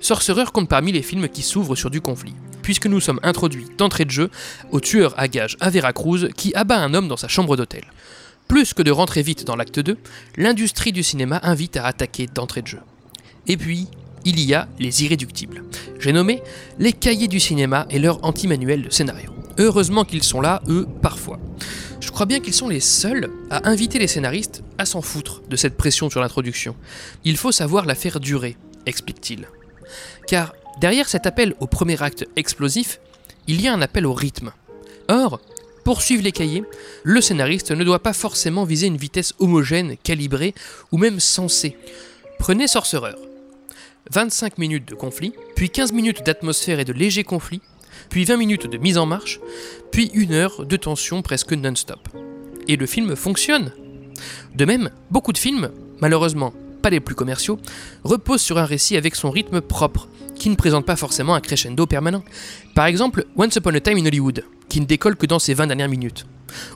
Sorcerer 0.05 0.45
compte 0.53 0.69
parmi 0.69 0.91
les 0.91 1.01
films 1.01 1.27
qui 1.27 1.41
s'ouvrent 1.41 1.75
sur 1.75 1.89
du 1.89 1.99
conflit 1.99 2.35
puisque 2.61 2.85
nous 2.85 2.99
sommes 2.99 3.19
introduits 3.23 3.65
d'entrée 3.75 4.05
de 4.05 4.11
jeu 4.11 4.29
au 4.69 4.79
tueur 4.79 5.15
à 5.17 5.27
gages 5.27 5.57
à 5.59 5.71
Veracruz 5.71 6.29
qui 6.37 6.53
abat 6.53 6.77
un 6.77 6.93
homme 6.93 7.07
dans 7.07 7.17
sa 7.17 7.27
chambre 7.27 7.57
d'hôtel. 7.57 7.85
Plus 8.47 8.75
que 8.75 8.83
de 8.83 8.91
rentrer 8.91 9.23
vite 9.23 9.45
dans 9.45 9.55
l'acte 9.55 9.79
2, 9.79 9.97
l'industrie 10.37 10.91
du 10.91 11.01
cinéma 11.01 11.39
invite 11.41 11.75
à 11.75 11.87
attaquer 11.87 12.27
d'entrée 12.27 12.61
de 12.61 12.67
jeu. 12.67 12.81
Et 13.47 13.57
puis, 13.57 13.87
il 14.25 14.39
y 14.39 14.53
a 14.53 14.67
les 14.77 15.03
irréductibles. 15.03 15.63
J'ai 15.97 16.13
nommé 16.13 16.43
les 16.77 16.93
cahiers 16.93 17.27
du 17.27 17.39
cinéma 17.39 17.87
et 17.89 17.97
leur 17.97 18.23
anti-manuel 18.23 18.83
de 18.83 18.91
scénario. 18.91 19.31
Heureusement 19.57 20.05
qu'ils 20.05 20.21
sont 20.21 20.39
là, 20.39 20.61
eux, 20.67 20.85
parfois. 21.01 21.39
Je 21.99 22.11
crois 22.11 22.27
bien 22.27 22.41
qu'ils 22.41 22.53
sont 22.53 22.69
les 22.69 22.79
seuls 22.79 23.31
à 23.49 23.67
inviter 23.67 23.97
les 23.97 24.05
scénaristes 24.05 24.61
à 24.77 24.85
s'en 24.85 25.01
foutre 25.01 25.41
de 25.49 25.55
cette 25.55 25.77
pression 25.77 26.11
sur 26.11 26.21
l'introduction. 26.21 26.75
Il 27.23 27.37
faut 27.37 27.51
savoir 27.51 27.87
la 27.87 27.95
faire 27.95 28.19
durer, 28.19 28.55
explique-t-il. 28.85 29.47
Car 30.27 30.53
derrière 30.79 31.07
cet 31.07 31.25
appel 31.25 31.55
au 31.59 31.67
premier 31.67 32.01
acte 32.01 32.25
explosif, 32.35 32.99
il 33.47 33.61
y 33.61 33.67
a 33.67 33.73
un 33.73 33.81
appel 33.81 34.05
au 34.05 34.13
rythme. 34.13 34.51
Or, 35.07 35.39
pour 35.83 36.01
suivre 36.01 36.23
les 36.23 36.31
cahiers, 36.31 36.63
le 37.03 37.21
scénariste 37.21 37.71
ne 37.71 37.83
doit 37.83 38.01
pas 38.01 38.13
forcément 38.13 38.63
viser 38.63 38.87
une 38.87 38.97
vitesse 38.97 39.33
homogène, 39.39 39.97
calibrée 39.97 40.55
ou 40.91 40.97
même 40.97 41.19
sensée. 41.19 41.77
Prenez 42.39 42.67
Sorcerer. 42.67 43.15
25 44.11 44.57
minutes 44.57 44.87
de 44.87 44.95
conflit, 44.95 45.33
puis 45.55 45.69
15 45.69 45.91
minutes 45.91 46.25
d'atmosphère 46.25 46.79
et 46.79 46.85
de 46.85 46.93
léger 46.93 47.23
conflit, 47.23 47.61
puis 48.09 48.25
20 48.25 48.37
minutes 48.37 48.67
de 48.67 48.77
mise 48.77 48.97
en 48.97 49.05
marche, 49.05 49.39
puis 49.91 50.11
une 50.13 50.33
heure 50.33 50.65
de 50.65 50.75
tension 50.75 51.21
presque 51.21 51.53
non-stop. 51.53 52.09
Et 52.67 52.75
le 52.77 52.85
film 52.85 53.15
fonctionne. 53.15 53.71
De 54.55 54.65
même, 54.65 54.89
beaucoup 55.11 55.33
de 55.33 55.37
films, 55.37 55.71
malheureusement 56.01 56.53
pas 56.85 56.91
les 56.91 56.99
plus 56.99 57.15
commerciaux, 57.15 57.59
reposent 58.03 58.43
sur 58.43 58.59
un 58.59 58.63
récit 58.63 58.95
avec 58.95 59.15
son 59.15 59.31
rythme 59.31 59.59
propre, 59.59 60.07
qui 60.35 60.51
ne 60.51 60.55
présente 60.55 60.85
pas 60.85 60.95
forcément 60.95 61.33
un 61.33 61.41
crescendo 61.41 61.87
permanent. 61.87 62.23
Par 62.75 62.85
exemple, 62.85 63.25
Once 63.35 63.55
Upon 63.55 63.73
a 63.73 63.79
Time 63.79 63.97
in 63.97 64.05
Hollywood, 64.05 64.43
qui 64.69 64.81
ne 64.81 64.85
décolle 64.85 65.15
que 65.15 65.25
dans 65.25 65.39
ses 65.39 65.55
20 65.55 65.65
dernières 65.65 65.89
minutes. 65.89 66.27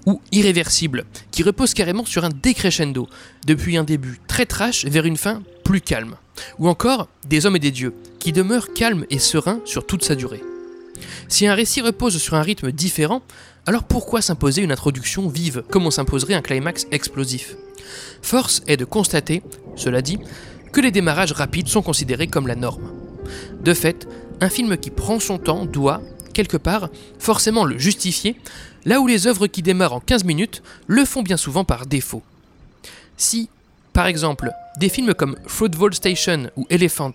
Ou 0.07 0.19
Irréversible, 0.31 1.05
qui 1.29 1.43
repose 1.43 1.75
carrément 1.75 2.05
sur 2.05 2.25
un 2.25 2.29
décrescendo, 2.29 3.07
depuis 3.45 3.77
un 3.77 3.83
début 3.83 4.19
très 4.27 4.47
trash 4.47 4.83
vers 4.85 5.05
une 5.05 5.15
fin 5.15 5.43
plus 5.63 5.79
calme. 5.79 6.15
Ou 6.57 6.67
encore 6.69 7.07
Des 7.27 7.45
Hommes 7.45 7.57
et 7.57 7.59
des 7.59 7.69
Dieux, 7.69 7.93
qui 8.17 8.33
demeure 8.33 8.73
calme 8.73 9.05
et 9.11 9.19
serein 9.19 9.59
sur 9.63 9.85
toute 9.85 10.03
sa 10.03 10.15
durée. 10.15 10.41
Si 11.27 11.45
un 11.45 11.53
récit 11.53 11.81
repose 11.81 12.17
sur 12.17 12.33
un 12.33 12.41
rythme 12.41 12.71
différent, 12.71 13.21
alors 13.67 13.83
pourquoi 13.83 14.23
s'imposer 14.23 14.63
une 14.63 14.71
introduction 14.71 15.29
vive 15.29 15.61
comme 15.69 15.85
on 15.85 15.91
s'imposerait 15.91 16.33
un 16.33 16.41
climax 16.41 16.87
explosif? 16.89 17.57
Force 18.21 18.61
est 18.67 18.77
de 18.77 18.85
constater, 18.85 19.41
cela 19.75 20.01
dit, 20.01 20.19
que 20.71 20.81
les 20.81 20.91
démarrages 20.91 21.31
rapides 21.31 21.67
sont 21.67 21.81
considérés 21.81 22.27
comme 22.27 22.47
la 22.47 22.55
norme. 22.55 22.91
De 23.61 23.73
fait, 23.73 24.07
un 24.41 24.49
film 24.49 24.77
qui 24.77 24.89
prend 24.89 25.19
son 25.19 25.37
temps 25.37 25.65
doit, 25.65 26.01
quelque 26.33 26.57
part, 26.57 26.89
forcément 27.17 27.65
le 27.65 27.77
justifier, 27.77 28.35
là 28.85 28.99
où 28.99 29.07
les 29.07 29.27
œuvres 29.27 29.47
qui 29.47 29.61
démarrent 29.61 29.93
en 29.93 29.99
15 29.99 30.23
minutes 30.23 30.61
le 30.87 31.05
font 31.05 31.21
bien 31.21 31.37
souvent 31.37 31.63
par 31.63 31.85
défaut. 31.85 32.23
Si, 33.17 33.49
par 33.93 34.07
exemple, 34.07 34.51
des 34.79 34.89
films 34.89 35.13
comme 35.13 35.35
Fruitvale 35.45 35.93
Station 35.93 36.49
ou 36.55 36.65
Elephant 36.69 37.13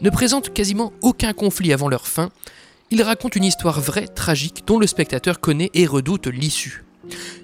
ne 0.00 0.10
présentent 0.10 0.52
quasiment 0.52 0.92
aucun 1.00 1.32
conflit 1.32 1.72
avant 1.72 1.88
leur 1.88 2.06
fin, 2.06 2.30
ils 2.90 3.02
racontent 3.02 3.36
une 3.36 3.44
histoire 3.44 3.80
vraie, 3.80 4.08
tragique, 4.08 4.64
dont 4.66 4.78
le 4.78 4.86
spectateur 4.86 5.40
connaît 5.40 5.70
et 5.74 5.86
redoute 5.86 6.26
l'issue. 6.26 6.83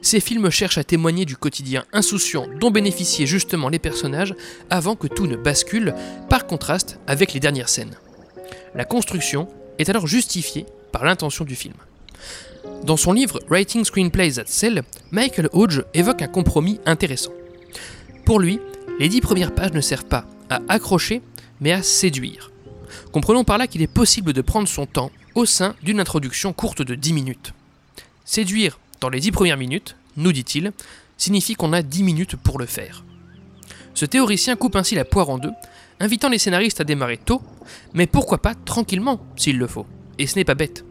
Ces 0.02 0.20
films 0.20 0.50
cherchent 0.50 0.78
à 0.78 0.84
témoigner 0.84 1.24
du 1.24 1.36
quotidien 1.36 1.84
insouciant 1.92 2.46
dont 2.58 2.70
bénéficiaient 2.70 3.26
justement 3.26 3.68
les 3.68 3.78
personnages 3.78 4.34
avant 4.70 4.96
que 4.96 5.06
tout 5.06 5.26
ne 5.26 5.36
bascule, 5.36 5.94
par 6.28 6.46
contraste 6.46 6.98
avec 7.06 7.32
les 7.32 7.40
dernières 7.40 7.68
scènes. 7.68 7.96
La 8.74 8.84
construction 8.84 9.48
est 9.78 9.88
alors 9.88 10.06
justifiée 10.06 10.66
par 10.92 11.04
l'intention 11.04 11.44
du 11.44 11.54
film. 11.54 11.74
Dans 12.84 12.96
son 12.96 13.12
livre 13.12 13.40
Writing 13.48 13.84
Screenplays 13.84 14.38
at 14.38 14.46
Cell, 14.46 14.82
Michael 15.10 15.48
Hodge 15.52 15.82
évoque 15.94 16.22
un 16.22 16.28
compromis 16.28 16.80
intéressant. 16.86 17.32
Pour 18.24 18.40
lui, 18.40 18.60
les 18.98 19.08
dix 19.08 19.20
premières 19.20 19.54
pages 19.54 19.72
ne 19.72 19.80
servent 19.80 20.04
pas 20.04 20.26
à 20.48 20.60
accrocher, 20.68 21.22
mais 21.60 21.72
à 21.72 21.82
séduire. 21.82 22.50
Comprenons 23.12 23.44
par 23.44 23.58
là 23.58 23.66
qu'il 23.66 23.82
est 23.82 23.86
possible 23.86 24.32
de 24.32 24.42
prendre 24.42 24.68
son 24.68 24.86
temps 24.86 25.10
au 25.34 25.46
sein 25.46 25.74
d'une 25.82 26.00
introduction 26.00 26.52
courte 26.52 26.82
de 26.82 26.94
10 26.94 27.12
minutes. 27.12 27.52
Séduire 28.24 28.78
dans 29.00 29.09
les 29.09 29.21
10 29.21 29.33
premières 29.33 29.57
minutes, 29.57 29.97
nous 30.16 30.33
dit-il, 30.33 30.73
signifie 31.16 31.54
qu'on 31.54 31.73
a 31.73 31.83
10 31.83 32.02
minutes 32.02 32.37
pour 32.37 32.59
le 32.59 32.66
faire. 32.66 33.04
Ce 33.95 34.04
théoricien 34.04 34.57
coupe 34.57 34.76
ainsi 34.76 34.95
la 34.95 35.04
poire 35.04 35.30
en 35.30 35.38
deux, 35.38 35.52
invitant 35.99 36.28
les 36.28 36.38
scénaristes 36.38 36.80
à 36.80 36.85
démarrer 36.85 37.16
tôt, 37.16 37.42
mais 37.92 38.07
pourquoi 38.07 38.38
pas 38.38 38.54
tranquillement 38.54 39.21
s'il 39.37 39.59
le 39.59 39.66
faut. 39.66 39.87
Et 40.19 40.26
ce 40.26 40.37
n'est 40.37 40.45
pas 40.45 40.54
bête. 40.54 40.85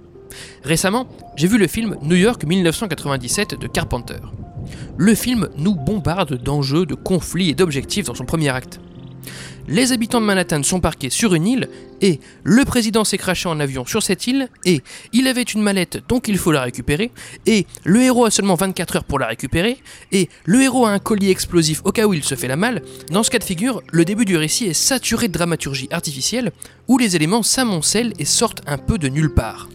Récemment, 0.64 1.08
j'ai 1.36 1.48
vu 1.48 1.58
le 1.58 1.68
film 1.68 1.98
New 2.02 2.16
York 2.16 2.44
1997 2.44 3.60
de 3.60 3.68
Carpenter. 3.68 4.20
Le 4.98 5.16
film 5.16 5.50
nous 5.58 5.76
bombarde 5.76 6.36
d'enjeux, 6.36 6.86
de 6.86 6.96
conflits 6.96 7.50
et 7.50 7.56
d'objectifs 7.56 8.06
dans 8.06 8.16
son 8.16 8.26
premier 8.26 8.50
acte 8.50 8.80
les 9.70 9.92
habitants 9.92 10.20
de 10.20 10.26
Manhattan 10.26 10.64
sont 10.64 10.80
parqués 10.80 11.12
sur 11.12 11.36
une 11.36 11.48
île, 11.48 11.70
et 12.02 12.20
le 12.44 12.66
président 12.66 13.04
s'est 13.04 13.18
craché 13.18 13.48
en 13.48 13.60
avion 13.60 13.86
sur 13.86 14.02
cette 14.02 14.26
île, 14.26 14.50
et 14.66 14.82
il 15.14 15.28
avait 15.28 15.44
une 15.44 15.62
mallette 15.62 16.00
donc 16.08 16.28
il 16.28 16.38
faut 16.38 16.52
la 16.52 16.64
récupérer, 16.64 17.12
et 17.46 17.68
le 17.84 18.02
héros 18.02 18.26
a 18.26 18.32
seulement 18.32 18.56
24 18.56 18.98
heures 18.98 19.04
pour 19.04 19.20
la 19.20 19.28
récupérer, 19.28 19.78
et 20.12 20.28
le 20.46 20.64
héros 20.64 20.86
a 20.86 20.92
un 20.92 21.00
collier 21.00 21.30
explosif 21.30 21.82
au 21.86 21.92
cas 21.92 22.06
où 22.08 22.14
il 22.14 22.24
se 22.24 22.36
fait 22.36 22.48
la 22.48 22.56
malle. 22.56 22.82
Dans 23.12 23.24
ce 23.24 23.30
cas 23.30 23.40
de 23.40 23.44
figure, 23.44 23.84
le 23.92 24.06
début 24.06 24.26
du 24.26 24.38
récit 24.38 24.66
est 24.66 24.74
saturé 24.74 25.28
de 25.28 25.34
dramaturgie 25.34 25.88
artificielle, 25.92 26.52
où 26.88 26.98
les 26.98 27.16
éléments 27.16 27.44
s'amoncellent 27.44 28.14
et 28.18 28.26
sortent 28.26 28.64
un 28.66 28.80
peu 28.80 28.98
de 28.98 29.08
nulle 29.08 29.34
part. 29.34 29.70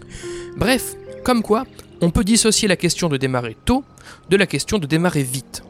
Bref, 0.56 0.96
comme 1.22 1.42
quoi, 1.42 1.64
on 2.00 2.10
peut 2.10 2.24
dissocier 2.24 2.66
la 2.66 2.76
question 2.76 3.08
de 3.08 3.16
démarrer 3.16 3.56
tôt 3.64 3.84
de 4.28 4.36
la 4.36 4.46
question 4.46 4.78
de 4.78 4.86
démarrer 4.86 5.22
vite. 5.22 5.62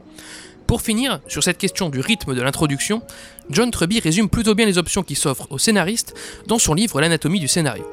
Pour 0.66 0.80
finir, 0.80 1.20
sur 1.28 1.44
cette 1.44 1.58
question 1.58 1.90
du 1.90 2.00
rythme 2.00 2.34
de 2.34 2.40
l'introduction, 2.40 3.02
John 3.50 3.70
Truby 3.70 4.00
résume 4.00 4.28
plutôt 4.28 4.54
bien 4.54 4.66
les 4.66 4.78
options 4.78 5.02
qui 5.02 5.14
s'offrent 5.14 5.50
aux 5.50 5.58
scénaristes 5.58 6.14
dans 6.46 6.58
son 6.58 6.74
livre 6.74 7.00
L'anatomie 7.00 7.40
du 7.40 7.48
scénario. 7.48 7.84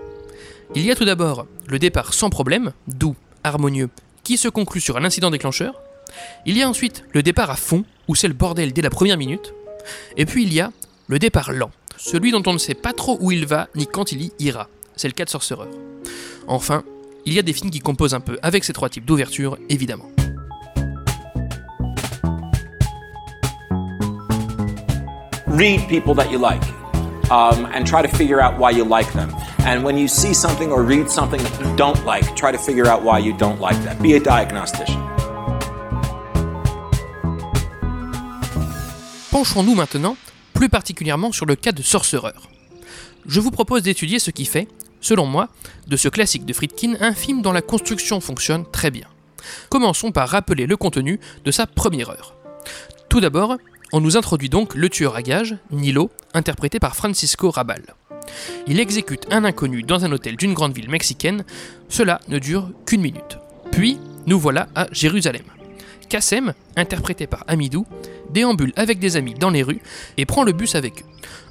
Il 0.75 0.85
y 0.85 0.91
a 0.91 0.95
tout 0.95 1.05
d'abord 1.05 1.45
le 1.67 1.79
départ 1.79 2.13
sans 2.13 2.29
problème, 2.29 2.71
doux, 2.87 3.15
harmonieux, 3.43 3.89
qui 4.23 4.37
se 4.37 4.47
conclut 4.47 4.81
sur 4.81 4.97
un 4.97 5.03
incident 5.03 5.29
déclencheur. 5.29 5.81
Il 6.45 6.57
y 6.57 6.63
a 6.63 6.69
ensuite 6.69 7.03
le 7.11 7.23
départ 7.23 7.49
à 7.49 7.55
fond, 7.55 7.83
où 8.07 8.15
c'est 8.15 8.27
le 8.27 8.33
bordel 8.33 8.71
dès 8.71 8.81
la 8.81 8.89
première 8.89 9.17
minute. 9.17 9.53
Et 10.15 10.25
puis 10.25 10.43
il 10.43 10.53
y 10.53 10.61
a 10.61 10.71
le 11.07 11.19
départ 11.19 11.51
lent, 11.51 11.71
celui 11.97 12.31
dont 12.31 12.43
on 12.45 12.53
ne 12.53 12.57
sait 12.57 12.73
pas 12.73 12.93
trop 12.93 13.17
où 13.19 13.31
il 13.31 13.45
va 13.45 13.67
ni 13.75 13.87
quand 13.87 14.11
il 14.11 14.21
y 14.21 14.31
ira. 14.39 14.69
C'est 14.95 15.07
le 15.07 15.13
cas 15.13 15.25
de 15.25 15.29
Sorcerer. 15.29 15.67
Enfin, 16.47 16.83
il 17.25 17.33
y 17.33 17.39
a 17.39 17.41
des 17.41 17.53
films 17.53 17.71
qui 17.71 17.79
composent 17.79 18.13
un 18.13 18.19
peu 18.19 18.39
avec 18.41 18.63
ces 18.63 18.73
trois 18.73 18.89
types 18.89 19.05
d'ouverture, 19.05 19.57
évidemment. 19.69 20.09
Read 25.61 25.87
people 25.87 26.15
that 26.15 26.31
you 26.31 26.39
like 26.39 26.63
um, 27.29 27.67
and 27.71 27.85
try 27.85 28.01
to 28.01 28.07
figure 28.07 28.41
out 28.41 28.57
why 28.57 28.71
you 28.71 28.83
like 28.83 29.13
them. 29.13 29.29
And 29.59 29.83
when 29.83 29.95
you 29.95 30.07
see 30.07 30.33
something 30.33 30.71
or 30.71 30.81
read 30.81 31.07
something 31.07 31.39
that 31.39 31.59
you 31.61 31.75
don't 31.75 32.03
like, 32.03 32.25
try 32.35 32.51
to 32.51 32.57
figure 32.57 32.87
out 32.87 33.03
why 33.03 33.19
you 33.19 33.31
don't 33.37 33.61
like 33.61 33.77
that. 33.83 34.01
Be 34.01 34.15
a 34.15 34.19
diagnostician. 34.19 34.99
Penchons-nous 39.29 39.75
maintenant 39.75 40.17
plus 40.55 40.67
particulièrement 40.67 41.31
sur 41.31 41.45
le 41.45 41.55
cas 41.55 41.71
de 41.71 41.83
Sorcerer. 41.83 42.33
Je 43.27 43.39
vous 43.39 43.51
propose 43.51 43.83
d'étudier 43.83 44.17
ce 44.17 44.31
qui 44.31 44.45
fait, 44.45 44.67
selon 44.99 45.27
moi, 45.27 45.49
de 45.87 45.95
ce 45.95 46.09
classique 46.09 46.45
de 46.45 46.53
Friedkin 46.53 46.95
un 47.01 47.13
film 47.13 47.43
dont 47.43 47.53
la 47.53 47.61
construction 47.61 48.19
fonctionne 48.19 48.65
très 48.71 48.89
bien. 48.89 49.05
Commençons 49.69 50.11
par 50.11 50.27
rappeler 50.27 50.65
le 50.65 50.75
contenu 50.75 51.19
de 51.45 51.51
sa 51.51 51.67
première 51.67 52.09
heure. 52.09 52.33
Tout 53.09 53.19
d'abord, 53.19 53.57
on 53.91 54.01
nous 54.01 54.17
introduit 54.17 54.49
donc 54.49 54.75
le 54.75 54.89
tueur 54.89 55.15
à 55.15 55.21
gages, 55.21 55.57
Nilo, 55.71 56.11
interprété 56.33 56.79
par 56.79 56.95
Francisco 56.95 57.51
Rabal. 57.51 57.83
Il 58.67 58.79
exécute 58.79 59.27
un 59.31 59.43
inconnu 59.43 59.83
dans 59.83 60.05
un 60.05 60.11
hôtel 60.11 60.35
d'une 60.35 60.53
grande 60.53 60.73
ville 60.73 60.89
mexicaine, 60.89 61.43
cela 61.89 62.19
ne 62.27 62.39
dure 62.39 62.71
qu'une 62.85 63.01
minute. 63.01 63.37
Puis, 63.71 63.97
nous 64.27 64.39
voilà 64.39 64.67
à 64.75 64.87
Jérusalem. 64.91 65.43
Kassem, 66.09 66.53
interprété 66.75 67.27
par 67.27 67.43
Amidou, 67.47 67.85
déambule 68.29 68.73
avec 68.75 68.99
des 68.99 69.17
amis 69.17 69.33
dans 69.33 69.49
les 69.49 69.63
rues 69.63 69.81
et 70.17 70.25
prend 70.25 70.43
le 70.43 70.51
bus 70.51 70.75
avec 70.75 71.01
eux. 71.01 71.05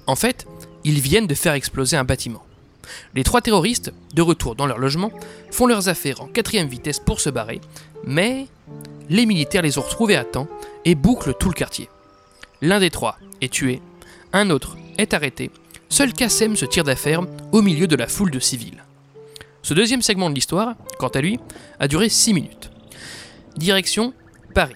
En 0.06 0.16
fait, 0.16 0.46
ils 0.84 1.00
viennent 1.00 1.26
de 1.26 1.34
faire 1.34 1.54
exploser 1.54 1.96
un 1.96 2.04
bâtiment. 2.04 2.42
Les 3.14 3.24
trois 3.24 3.40
terroristes, 3.40 3.92
de 4.14 4.22
retour 4.22 4.54
dans 4.54 4.66
leur 4.66 4.78
logement, 4.78 5.12
font 5.50 5.66
leurs 5.66 5.88
affaires 5.88 6.20
en 6.22 6.26
quatrième 6.26 6.68
vitesse 6.68 6.98
pour 6.98 7.20
se 7.20 7.30
barrer, 7.30 7.60
mais 8.04 8.46
les 9.08 9.26
militaires 9.26 9.62
les 9.62 9.78
ont 9.78 9.82
retrouvés 9.82 10.16
à 10.16 10.24
temps 10.24 10.48
et 10.84 10.94
bouclent 10.94 11.34
tout 11.38 11.48
le 11.48 11.54
quartier. 11.54 11.88
L'un 12.62 12.78
des 12.78 12.90
trois 12.90 13.18
est 13.40 13.50
tué, 13.50 13.80
un 14.34 14.50
autre 14.50 14.76
est 14.98 15.14
arrêté, 15.14 15.50
seul 15.88 16.12
Kassem 16.12 16.56
se 16.56 16.66
tire 16.66 16.84
d'affaire 16.84 17.22
au 17.52 17.62
milieu 17.62 17.86
de 17.86 17.96
la 17.96 18.06
foule 18.06 18.30
de 18.30 18.38
civils. 18.38 18.84
Ce 19.62 19.72
deuxième 19.72 20.02
segment 20.02 20.28
de 20.28 20.34
l'histoire, 20.34 20.74
quant 20.98 21.08
à 21.08 21.22
lui, 21.22 21.40
a 21.78 21.88
duré 21.88 22.10
6 22.10 22.34
minutes. 22.34 22.70
Direction 23.56 24.12
Paris. 24.54 24.74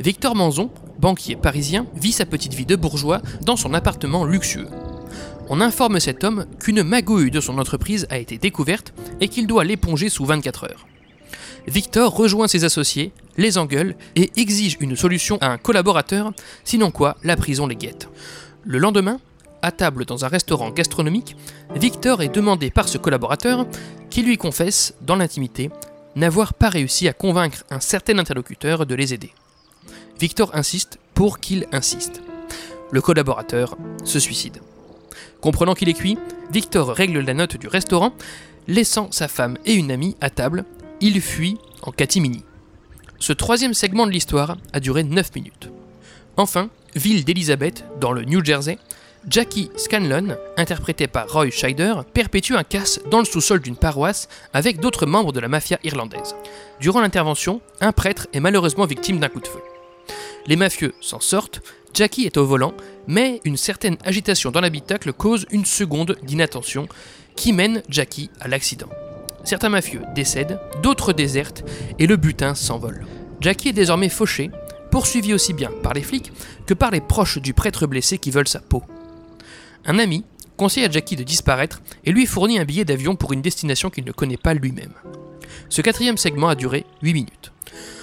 Victor 0.00 0.34
Manzon, 0.34 0.70
banquier 0.98 1.36
parisien, 1.36 1.86
vit 1.94 2.12
sa 2.12 2.26
petite 2.26 2.52
vie 2.52 2.66
de 2.66 2.76
bourgeois 2.76 3.22
dans 3.42 3.56
son 3.56 3.72
appartement 3.72 4.26
luxueux. 4.26 4.68
On 5.48 5.62
informe 5.62 6.00
cet 6.00 6.24
homme 6.24 6.44
qu'une 6.58 6.82
magouille 6.82 7.30
de 7.30 7.40
son 7.40 7.58
entreprise 7.58 8.06
a 8.10 8.18
été 8.18 8.36
découverte 8.36 8.92
et 9.20 9.28
qu'il 9.28 9.46
doit 9.46 9.64
l'éponger 9.64 10.10
sous 10.10 10.26
24 10.26 10.64
heures. 10.64 10.86
Victor 11.66 12.14
rejoint 12.14 12.48
ses 12.48 12.64
associés, 12.64 13.12
les 13.36 13.58
engueule 13.58 13.96
et 14.16 14.30
exige 14.36 14.76
une 14.80 14.96
solution 14.96 15.38
à 15.40 15.48
un 15.48 15.58
collaborateur, 15.58 16.32
sinon 16.64 16.90
quoi, 16.90 17.16
la 17.22 17.36
prison 17.36 17.66
les 17.66 17.76
guette. 17.76 18.08
Le 18.64 18.78
lendemain, 18.78 19.18
à 19.62 19.72
table 19.72 20.04
dans 20.04 20.24
un 20.24 20.28
restaurant 20.28 20.70
gastronomique, 20.70 21.36
Victor 21.74 22.22
est 22.22 22.34
demandé 22.34 22.70
par 22.70 22.88
ce 22.88 22.98
collaborateur 22.98 23.66
qui 24.10 24.22
lui 24.22 24.36
confesse, 24.36 24.94
dans 25.00 25.16
l'intimité, 25.16 25.70
n'avoir 26.16 26.54
pas 26.54 26.68
réussi 26.68 27.08
à 27.08 27.12
convaincre 27.12 27.64
un 27.70 27.80
certain 27.80 28.18
interlocuteur 28.18 28.86
de 28.86 28.94
les 28.94 29.14
aider. 29.14 29.32
Victor 30.20 30.50
insiste 30.54 30.98
pour 31.14 31.40
qu'il 31.40 31.66
insiste. 31.72 32.22
Le 32.90 33.00
collaborateur 33.00 33.76
se 34.04 34.20
suicide. 34.20 34.60
Comprenant 35.40 35.74
qu'il 35.74 35.88
est 35.88 35.94
cuit, 35.94 36.18
Victor 36.52 36.90
règle 36.90 37.20
la 37.20 37.34
note 37.34 37.56
du 37.56 37.66
restaurant, 37.66 38.12
laissant 38.68 39.08
sa 39.10 39.28
femme 39.28 39.58
et 39.64 39.74
une 39.74 39.90
amie 39.90 40.16
à 40.20 40.30
table. 40.30 40.64
Il 41.00 41.20
fuit 41.20 41.58
en 41.82 41.90
catimini. 41.90 42.44
Ce 43.18 43.32
troisième 43.32 43.74
segment 43.74 44.06
de 44.06 44.12
l'histoire 44.12 44.56
a 44.72 44.80
duré 44.80 45.02
9 45.02 45.34
minutes. 45.34 45.70
Enfin, 46.36 46.70
ville 46.94 47.24
d'Elizabeth, 47.24 47.84
dans 48.00 48.12
le 48.12 48.24
New 48.24 48.44
Jersey, 48.44 48.78
Jackie 49.28 49.70
Scanlon, 49.76 50.36
interprété 50.56 51.06
par 51.06 51.32
Roy 51.32 51.50
Scheider, 51.50 51.94
perpétue 52.12 52.54
un 52.54 52.64
casse 52.64 53.00
dans 53.10 53.20
le 53.20 53.24
sous-sol 53.24 53.60
d'une 53.60 53.76
paroisse 53.76 54.28
avec 54.52 54.80
d'autres 54.80 55.06
membres 55.06 55.32
de 55.32 55.40
la 55.40 55.48
mafia 55.48 55.78
irlandaise. 55.82 56.34
Durant 56.80 57.00
l'intervention, 57.00 57.60
un 57.80 57.92
prêtre 57.92 58.26
est 58.32 58.40
malheureusement 58.40 58.86
victime 58.86 59.18
d'un 59.18 59.28
coup 59.28 59.40
de 59.40 59.48
feu. 59.48 59.62
Les 60.46 60.56
mafieux 60.56 60.94
s'en 61.00 61.20
sortent, 61.20 61.62
Jackie 61.94 62.26
est 62.26 62.36
au 62.36 62.44
volant, 62.44 62.74
mais 63.06 63.40
une 63.44 63.56
certaine 63.56 63.96
agitation 64.04 64.50
dans 64.50 64.60
l'habitacle 64.60 65.12
cause 65.12 65.46
une 65.50 65.64
seconde 65.64 66.16
d'inattention 66.22 66.86
qui 67.36 67.52
mène 67.52 67.82
Jackie 67.88 68.30
à 68.40 68.48
l'accident. 68.48 68.88
Certains 69.44 69.68
mafieux 69.68 70.02
décèdent, 70.14 70.58
d'autres 70.82 71.12
désertent 71.12 71.64
et 71.98 72.06
le 72.06 72.16
butin 72.16 72.54
s'envole. 72.54 73.06
Jackie 73.40 73.68
est 73.68 73.74
désormais 73.74 74.08
fauché, 74.08 74.50
poursuivi 74.90 75.34
aussi 75.34 75.52
bien 75.52 75.70
par 75.82 75.92
les 75.92 76.02
flics 76.02 76.32
que 76.66 76.74
par 76.74 76.90
les 76.90 77.00
proches 77.00 77.38
du 77.38 77.52
prêtre 77.52 77.86
blessé 77.86 78.18
qui 78.18 78.30
veulent 78.30 78.48
sa 78.48 78.60
peau. 78.60 78.82
Un 79.84 79.98
ami 79.98 80.24
conseille 80.56 80.84
à 80.84 80.90
Jackie 80.90 81.16
de 81.16 81.24
disparaître 81.24 81.82
et 82.04 82.12
lui 82.12 82.26
fournit 82.26 82.58
un 82.58 82.64
billet 82.64 82.84
d'avion 82.84 83.16
pour 83.16 83.32
une 83.32 83.42
destination 83.42 83.90
qu'il 83.90 84.04
ne 84.04 84.12
connaît 84.12 84.38
pas 84.38 84.54
lui-même. 84.54 84.94
Ce 85.68 85.82
quatrième 85.82 86.16
segment 86.16 86.48
a 86.48 86.54
duré 86.54 86.86
8 87.02 87.12
minutes. 87.12 87.52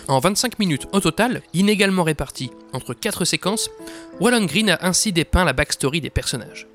En 0.07 0.19
25 0.19 0.59
minutes 0.59 0.87
au 0.91 0.99
total, 0.99 1.41
inégalement 1.53 2.03
réparties 2.03 2.51
entre 2.73 2.93
4 2.93 3.25
séquences, 3.25 3.69
Wallon 4.19 4.45
Green 4.45 4.69
a 4.69 4.85
ainsi 4.85 5.13
dépeint 5.13 5.45
la 5.45 5.53
backstory 5.53 6.01
des 6.01 6.09
personnages. 6.09 6.67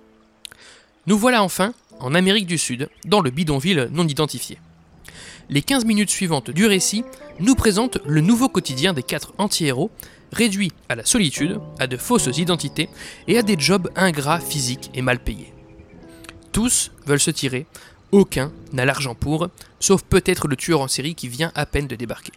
Nous 1.07 1.19
voilà 1.19 1.43
enfin 1.43 1.73
en 2.01 2.15
Amérique 2.15 2.47
du 2.47 2.59
Sud, 2.59 2.89
dans 3.05 3.21
le 3.21 3.31
bidonville 3.31 3.89
non 3.93 4.07
identifié. 4.07 4.59
Les 5.49 5.63
15 5.63 5.85
minutes 5.85 6.11
suivantes 6.11 6.51
du 6.51 6.67
récit 6.67 7.05
nous 7.39 7.55
présentent 7.55 7.99
le 8.05 8.21
nouveau 8.21 8.49
quotidien 8.49 8.93
des 8.93 9.03
quatre 9.03 9.33
anti-héros, 9.39 9.91
réduits 10.33 10.73
à 10.89 10.95
la 10.97 11.05
solitude, 11.05 11.61
à 11.79 11.87
de 11.87 11.97
fausses 11.97 12.37
identités 12.37 12.89
et 13.29 13.39
à 13.39 13.43
des 13.43 13.57
jobs 13.59 13.91
ingrats 13.95 14.41
physiques 14.41 14.91
et 14.95 15.03
mal 15.03 15.19
payés. 15.19 15.53
Tous 16.53 16.91
veulent 17.07 17.21
se 17.21 17.31
tirer, 17.31 17.67
aucun 18.13 18.53
n'a 18.73 18.85
l'argent 18.85 19.15
pour, 19.15 19.49
sauf 19.79 20.03
peut-être 20.03 20.49
le 20.49 20.57
tueur 20.57 20.81
en 20.81 20.89
série 20.89 21.15
qui 21.15 21.29
vient 21.29 21.53
à 21.55 21.67
peine 21.67 21.87
de 21.87 21.97
débarquer. 21.97 22.33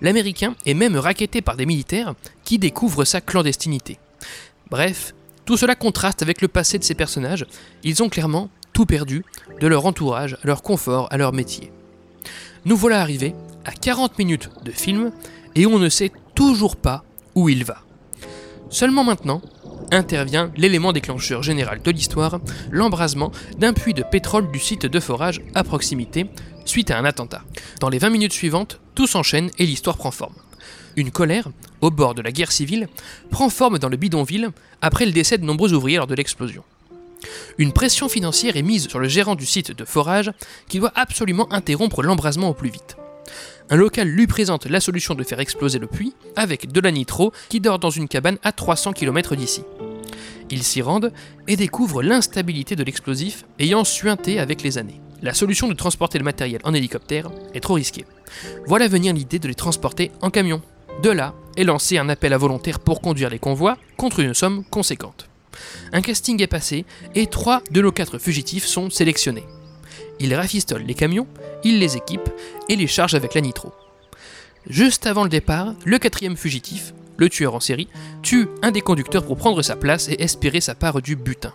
L'Américain 0.00 0.56
est 0.66 0.74
même 0.74 0.96
raquetté 0.96 1.42
par 1.42 1.56
des 1.56 1.66
militaires 1.66 2.14
qui 2.44 2.58
découvrent 2.58 3.04
sa 3.04 3.20
clandestinité. 3.20 3.98
Bref, 4.70 5.14
tout 5.44 5.56
cela 5.56 5.74
contraste 5.74 6.22
avec 6.22 6.40
le 6.40 6.48
passé 6.48 6.78
de 6.78 6.84
ces 6.84 6.94
personnages, 6.94 7.46
ils 7.82 8.02
ont 8.02 8.08
clairement 8.08 8.48
tout 8.72 8.86
perdu, 8.86 9.24
de 9.60 9.66
leur 9.66 9.86
entourage, 9.86 10.36
leur 10.44 10.62
confort, 10.62 11.08
à 11.10 11.16
leur 11.16 11.32
métier. 11.32 11.72
Nous 12.64 12.76
voilà 12.76 13.00
arrivés 13.00 13.34
à 13.64 13.72
40 13.72 14.18
minutes 14.18 14.50
de 14.64 14.70
film 14.70 15.12
et 15.54 15.66
on 15.66 15.78
ne 15.78 15.88
sait 15.88 16.12
toujours 16.34 16.76
pas 16.76 17.04
où 17.34 17.48
il 17.48 17.64
va. 17.64 17.82
Seulement 18.70 19.04
maintenant 19.04 19.42
intervient 19.90 20.50
l'élément 20.56 20.92
déclencheur 20.92 21.42
général 21.42 21.82
de 21.82 21.90
l'histoire, 21.90 22.40
l'embrasement 22.70 23.32
d'un 23.58 23.74
puits 23.74 23.94
de 23.94 24.02
pétrole 24.02 24.50
du 24.50 24.58
site 24.58 24.86
de 24.86 25.00
forage 25.00 25.42
à 25.54 25.64
proximité 25.64 26.26
suite 26.64 26.90
à 26.90 26.98
un 26.98 27.04
attentat. 27.04 27.42
Dans 27.80 27.90
les 27.90 27.98
20 27.98 28.10
minutes 28.10 28.32
suivantes, 28.32 28.80
tout 28.94 29.06
s'enchaîne 29.06 29.50
et 29.58 29.66
l'histoire 29.66 29.98
prend 29.98 30.10
forme. 30.10 30.34
Une 30.96 31.10
colère, 31.10 31.48
au 31.80 31.90
bord 31.90 32.14
de 32.14 32.22
la 32.22 32.32
guerre 32.32 32.52
civile, 32.52 32.88
prend 33.30 33.48
forme 33.48 33.78
dans 33.78 33.88
le 33.88 33.96
bidonville 33.96 34.50
après 34.80 35.06
le 35.06 35.12
décès 35.12 35.38
de 35.38 35.44
nombreux 35.44 35.72
ouvriers 35.72 35.98
lors 35.98 36.06
de 36.06 36.14
l'explosion. 36.14 36.64
Une 37.58 37.72
pression 37.72 38.08
financière 38.08 38.56
est 38.56 38.62
mise 38.62 38.88
sur 38.88 38.98
le 38.98 39.08
gérant 39.08 39.34
du 39.34 39.46
site 39.46 39.76
de 39.76 39.84
forage 39.84 40.32
qui 40.68 40.78
doit 40.78 40.92
absolument 40.94 41.52
interrompre 41.52 42.02
l'embrasement 42.02 42.50
au 42.50 42.54
plus 42.54 42.70
vite. 42.70 42.96
Un 43.70 43.76
local 43.76 44.08
lui 44.08 44.26
présente 44.26 44.66
la 44.66 44.80
solution 44.80 45.14
de 45.14 45.22
faire 45.22 45.40
exploser 45.40 45.78
le 45.78 45.86
puits 45.86 46.14
avec 46.36 46.70
de 46.70 46.80
la 46.80 46.90
nitro 46.90 47.32
qui 47.48 47.60
dort 47.60 47.78
dans 47.78 47.90
une 47.90 48.08
cabane 48.08 48.38
à 48.42 48.52
300 48.52 48.92
km 48.92 49.36
d'ici. 49.36 49.62
Ils 50.50 50.62
s'y 50.62 50.82
rendent 50.82 51.12
et 51.48 51.56
découvrent 51.56 52.02
l'instabilité 52.02 52.76
de 52.76 52.84
l'explosif 52.84 53.44
ayant 53.58 53.84
suinté 53.84 54.38
avec 54.38 54.62
les 54.62 54.76
années. 54.76 55.00
La 55.22 55.34
solution 55.34 55.68
de 55.68 55.74
transporter 55.74 56.18
le 56.18 56.24
matériel 56.24 56.60
en 56.64 56.74
hélicoptère 56.74 57.30
est 57.54 57.60
trop 57.60 57.74
risquée. 57.74 58.04
Voilà 58.66 58.88
venir 58.88 59.14
l'idée 59.14 59.38
de 59.38 59.46
les 59.46 59.54
transporter 59.54 60.10
en 60.20 60.30
camion. 60.30 60.60
De 61.00 61.10
là 61.10 61.32
est 61.56 61.62
lancé 61.62 61.96
un 61.96 62.08
appel 62.08 62.32
à 62.32 62.38
volontaires 62.38 62.80
pour 62.80 63.00
conduire 63.00 63.30
les 63.30 63.38
convois 63.38 63.78
contre 63.96 64.18
une 64.18 64.34
somme 64.34 64.64
conséquente. 64.64 65.28
Un 65.92 66.02
casting 66.02 66.42
est 66.42 66.48
passé 66.48 66.84
et 67.14 67.28
trois 67.28 67.62
de 67.70 67.80
nos 67.80 67.92
quatre 67.92 68.18
fugitifs 68.18 68.66
sont 68.66 68.90
sélectionnés. 68.90 69.46
Ils 70.18 70.34
rafistolent 70.34 70.84
les 70.84 70.94
camions, 70.94 71.28
ils 71.62 71.78
les 71.78 71.96
équipent 71.96 72.30
et 72.68 72.74
les 72.74 72.88
chargent 72.88 73.14
avec 73.14 73.34
la 73.34 73.42
nitro. 73.42 73.72
Juste 74.68 75.06
avant 75.06 75.22
le 75.22 75.28
départ, 75.28 75.74
le 75.84 75.98
quatrième 76.00 76.36
fugitif, 76.36 76.94
le 77.16 77.28
tueur 77.28 77.54
en 77.54 77.60
série, 77.60 77.88
tue 78.22 78.48
un 78.62 78.72
des 78.72 78.80
conducteurs 78.80 79.24
pour 79.24 79.36
prendre 79.36 79.62
sa 79.62 79.76
place 79.76 80.08
et 80.08 80.20
espérer 80.20 80.60
sa 80.60 80.74
part 80.74 81.00
du 81.00 81.14
butin. 81.14 81.52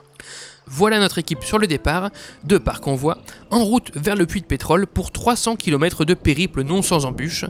Voilà 0.68 1.00
notre 1.00 1.18
équipe 1.18 1.44
sur 1.44 1.58
le 1.58 1.68
départ, 1.68 2.10
deux 2.44 2.60
par 2.60 2.82
convoi, 2.82 3.18
en 3.52 3.64
route 3.64 3.92
vers 3.96 4.16
le 4.16 4.26
puits 4.26 4.42
de 4.42 4.46
pétrole 4.46 4.86
pour 4.86 5.12
300 5.12 5.56
km 5.56 6.06
de 6.06 6.14
périple 6.14 6.64
non 6.64 6.82
sans 6.82 7.06
embûches. 7.06 7.46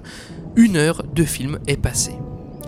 Une 0.56 0.78
heure 0.78 1.04
de 1.04 1.24
film 1.24 1.60
est 1.68 1.78
passée. 1.78 2.16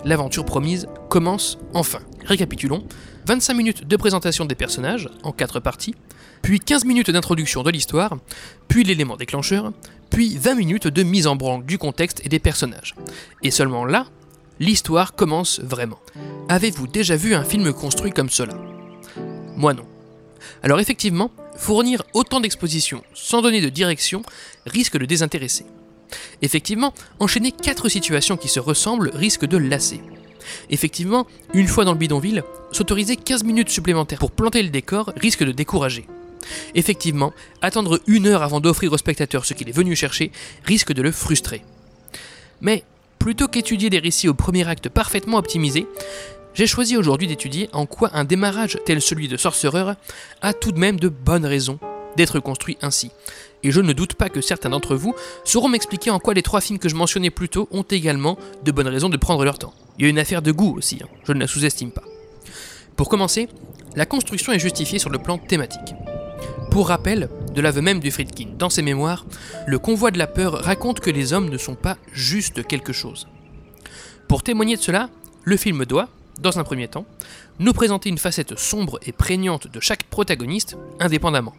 L'aventure 0.04 0.44
promise 0.44 0.86
commence 1.08 1.58
enfin. 1.74 2.00
Récapitulons 2.24 2.84
25 3.26 3.54
minutes 3.54 3.86
de 3.86 3.96
présentation 3.96 4.44
des 4.44 4.54
personnages 4.54 5.08
en 5.22 5.32
quatre 5.32 5.60
parties, 5.60 5.94
puis 6.42 6.58
15 6.58 6.84
minutes 6.84 7.10
d'introduction 7.10 7.62
de 7.62 7.70
l'histoire, 7.70 8.16
puis 8.66 8.82
l'élément 8.82 9.16
déclencheur, 9.16 9.72
puis 10.08 10.36
20 10.38 10.54
minutes 10.54 10.88
de 10.88 11.02
mise 11.02 11.26
en 11.26 11.36
branle 11.36 11.64
du 11.64 11.78
contexte 11.78 12.24
et 12.24 12.28
des 12.28 12.38
personnages. 12.38 12.94
Et 13.42 13.50
seulement 13.50 13.84
là, 13.84 14.06
l'histoire 14.58 15.14
commence 15.14 15.60
vraiment. 15.60 15.98
Avez-vous 16.48 16.86
déjà 16.86 17.14
vu 17.14 17.34
un 17.34 17.44
film 17.44 17.72
construit 17.72 18.10
comme 18.10 18.30
cela? 18.30 18.54
Moi 19.56 19.74
non. 19.74 19.84
Alors 20.62 20.80
effectivement, 20.80 21.30
fournir 21.56 22.02
autant 22.14 22.40
d'expositions 22.40 23.02
sans 23.14 23.42
donner 23.42 23.60
de 23.60 23.68
direction 23.68 24.22
risque 24.66 24.98
de 24.98 25.06
désintéresser. 25.06 25.66
Effectivement, 26.42 26.94
enchaîner 27.18 27.52
quatre 27.52 27.88
situations 27.88 28.36
qui 28.36 28.48
se 28.48 28.60
ressemblent 28.60 29.10
risque 29.14 29.44
de 29.44 29.56
lasser. 29.56 30.00
Effectivement, 30.70 31.26
une 31.54 31.68
fois 31.68 31.84
dans 31.84 31.92
le 31.92 31.98
bidonville, 31.98 32.42
s'autoriser 32.72 33.16
15 33.16 33.44
minutes 33.44 33.68
supplémentaires 33.68 34.18
pour 34.18 34.30
planter 34.30 34.62
le 34.62 34.70
décor 34.70 35.12
risque 35.16 35.44
de 35.44 35.52
décourager. 35.52 36.06
Effectivement, 36.74 37.32
attendre 37.62 38.00
une 38.06 38.26
heure 38.26 38.42
avant 38.42 38.60
d'offrir 38.60 38.92
au 38.92 38.98
spectateur 38.98 39.44
ce 39.44 39.54
qu'il 39.54 39.68
est 39.68 39.72
venu 39.72 39.94
chercher 39.94 40.32
risque 40.64 40.92
de 40.92 41.02
le 41.02 41.12
frustrer. 41.12 41.62
Mais, 42.60 42.84
plutôt 43.18 43.48
qu'étudier 43.48 43.90
des 43.90 43.98
récits 43.98 44.28
au 44.28 44.34
premier 44.34 44.66
acte 44.66 44.88
parfaitement 44.88 45.38
optimisés, 45.38 45.86
j'ai 46.54 46.66
choisi 46.66 46.96
aujourd'hui 46.96 47.28
d'étudier 47.28 47.68
en 47.72 47.86
quoi 47.86 48.10
un 48.12 48.24
démarrage 48.24 48.78
tel 48.84 49.00
celui 49.00 49.28
de 49.28 49.36
Sorcerer 49.36 49.92
a 50.42 50.52
tout 50.52 50.72
de 50.72 50.78
même 50.78 50.98
de 50.98 51.08
bonnes 51.08 51.46
raisons 51.46 51.78
d'être 52.16 52.40
construit 52.40 52.76
ainsi. 52.82 53.10
Et 53.62 53.70
je 53.70 53.80
ne 53.80 53.92
doute 53.92 54.14
pas 54.14 54.28
que 54.28 54.40
certains 54.40 54.70
d'entre 54.70 54.96
vous 54.96 55.14
sauront 55.44 55.68
m'expliquer 55.68 56.10
en 56.10 56.18
quoi 56.18 56.34
les 56.34 56.42
trois 56.42 56.60
films 56.60 56.78
que 56.78 56.88
je 56.88 56.96
mentionnais 56.96 57.30
plus 57.30 57.48
tôt 57.48 57.68
ont 57.70 57.82
également 57.82 58.38
de 58.64 58.72
bonnes 58.72 58.88
raisons 58.88 59.08
de 59.08 59.16
prendre 59.16 59.44
leur 59.44 59.58
temps. 59.58 59.74
Il 59.98 60.04
y 60.04 60.06
a 60.06 60.10
une 60.10 60.18
affaire 60.18 60.42
de 60.42 60.50
goût 60.50 60.76
aussi, 60.76 60.98
hein. 61.02 61.08
je 61.24 61.32
ne 61.32 61.40
la 61.40 61.46
sous-estime 61.46 61.92
pas. 61.92 62.04
Pour 62.96 63.08
commencer, 63.08 63.48
la 63.96 64.06
construction 64.06 64.52
est 64.52 64.58
justifiée 64.58 64.98
sur 64.98 65.10
le 65.10 65.18
plan 65.18 65.38
thématique. 65.38 65.94
Pour 66.70 66.88
rappel, 66.88 67.28
de 67.54 67.60
l'aveu 67.60 67.80
même 67.80 68.00
du 68.00 68.10
Friedkin 68.10 68.50
dans 68.58 68.70
ses 68.70 68.82
mémoires, 68.82 69.26
le 69.66 69.78
convoi 69.78 70.10
de 70.10 70.18
la 70.18 70.26
peur 70.26 70.52
raconte 70.52 71.00
que 71.00 71.10
les 71.10 71.32
hommes 71.32 71.50
ne 71.50 71.58
sont 71.58 71.74
pas 71.74 71.96
juste 72.12 72.66
quelque 72.66 72.92
chose. 72.92 73.26
Pour 74.28 74.42
témoigner 74.42 74.76
de 74.76 74.82
cela, 74.82 75.10
le 75.44 75.56
film 75.56 75.84
doit, 75.84 76.08
dans 76.38 76.58
un 76.58 76.64
premier 76.64 76.88
temps, 76.88 77.06
nous 77.58 77.72
présenter 77.72 78.08
une 78.08 78.18
facette 78.18 78.58
sombre 78.58 78.98
et 79.06 79.12
prégnante 79.12 79.66
de 79.66 79.80
chaque 79.80 80.04
protagoniste, 80.04 80.76
indépendamment. 80.98 81.54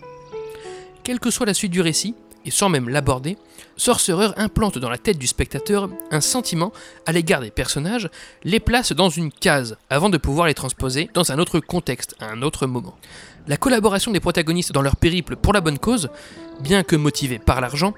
Quelle 1.04 1.20
que 1.20 1.32
soit 1.32 1.46
la 1.46 1.54
suite 1.54 1.72
du 1.72 1.82
récit, 1.82 2.16
et 2.46 2.52
sans 2.52 2.70
même 2.70 2.90
l'aborder, 2.90 3.38
Sorcerer 3.78 4.30
implante 4.38 4.78
dans 4.78 4.90
la 4.90 4.98
tête 4.98 5.18
du 5.18 5.26
spectateur 5.26 5.90
un 6.12 6.22
sentiment 6.22 6.72
à 7.08 7.12
l'égard 7.12 7.42
des 7.42 7.50
personnages, 7.50 8.10
les 8.44 8.60
place 8.60 8.92
dans 8.92 9.10
une 9.10 9.32
case 9.32 9.78
avant 9.90 10.10
de 10.10 10.18
pouvoir 10.18 10.48
les 10.48 10.54
transposer 10.54 11.10
dans 11.14 11.32
un 11.32 11.40
autre 11.40 11.60
contexte, 11.60 12.16
à 12.20 12.28
un 12.28 12.42
autre 12.42 12.68
moment. 12.68 12.96
La 13.48 13.58
collaboration 13.58 14.12
des 14.12 14.20
protagonistes 14.20 14.72
dans 14.72 14.84
leur 14.84 14.98
périple 14.98 15.36
pour 15.36 15.54
la 15.54 15.62
bonne 15.62 15.80
cause, 15.80 16.10
bien 16.60 16.84
que 16.84 16.96
motivée 16.96 17.40
par 17.40 17.60
l'argent, 17.60 17.94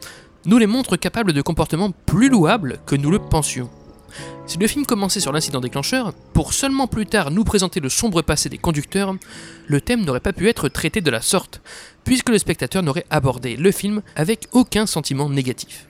nous 0.45 0.57
les 0.57 0.67
montre 0.67 0.95
capables 0.95 1.33
de 1.33 1.41
comportements 1.41 1.91
plus 1.91 2.29
louables 2.29 2.79
que 2.85 2.95
nous 2.95 3.11
le 3.11 3.19
pensions. 3.19 3.69
Si 4.45 4.57
le 4.57 4.67
film 4.67 4.85
commençait 4.85 5.19
sur 5.19 5.31
l'incident 5.31 5.61
déclencheur, 5.61 6.13
pour 6.33 6.53
seulement 6.53 6.87
plus 6.87 7.05
tard 7.05 7.31
nous 7.31 7.43
présenter 7.43 7.79
le 7.79 7.89
sombre 7.89 8.21
passé 8.21 8.49
des 8.49 8.57
conducteurs, 8.57 9.15
le 9.67 9.81
thème 9.81 10.03
n'aurait 10.03 10.19
pas 10.19 10.33
pu 10.33 10.49
être 10.49 10.69
traité 10.69 11.01
de 11.01 11.09
la 11.09 11.21
sorte, 11.21 11.61
puisque 12.03 12.29
le 12.29 12.37
spectateur 12.37 12.83
n'aurait 12.83 13.05
abordé 13.09 13.55
le 13.55 13.71
film 13.71 14.01
avec 14.15 14.47
aucun 14.51 14.85
sentiment 14.85 15.29
négatif. 15.29 15.87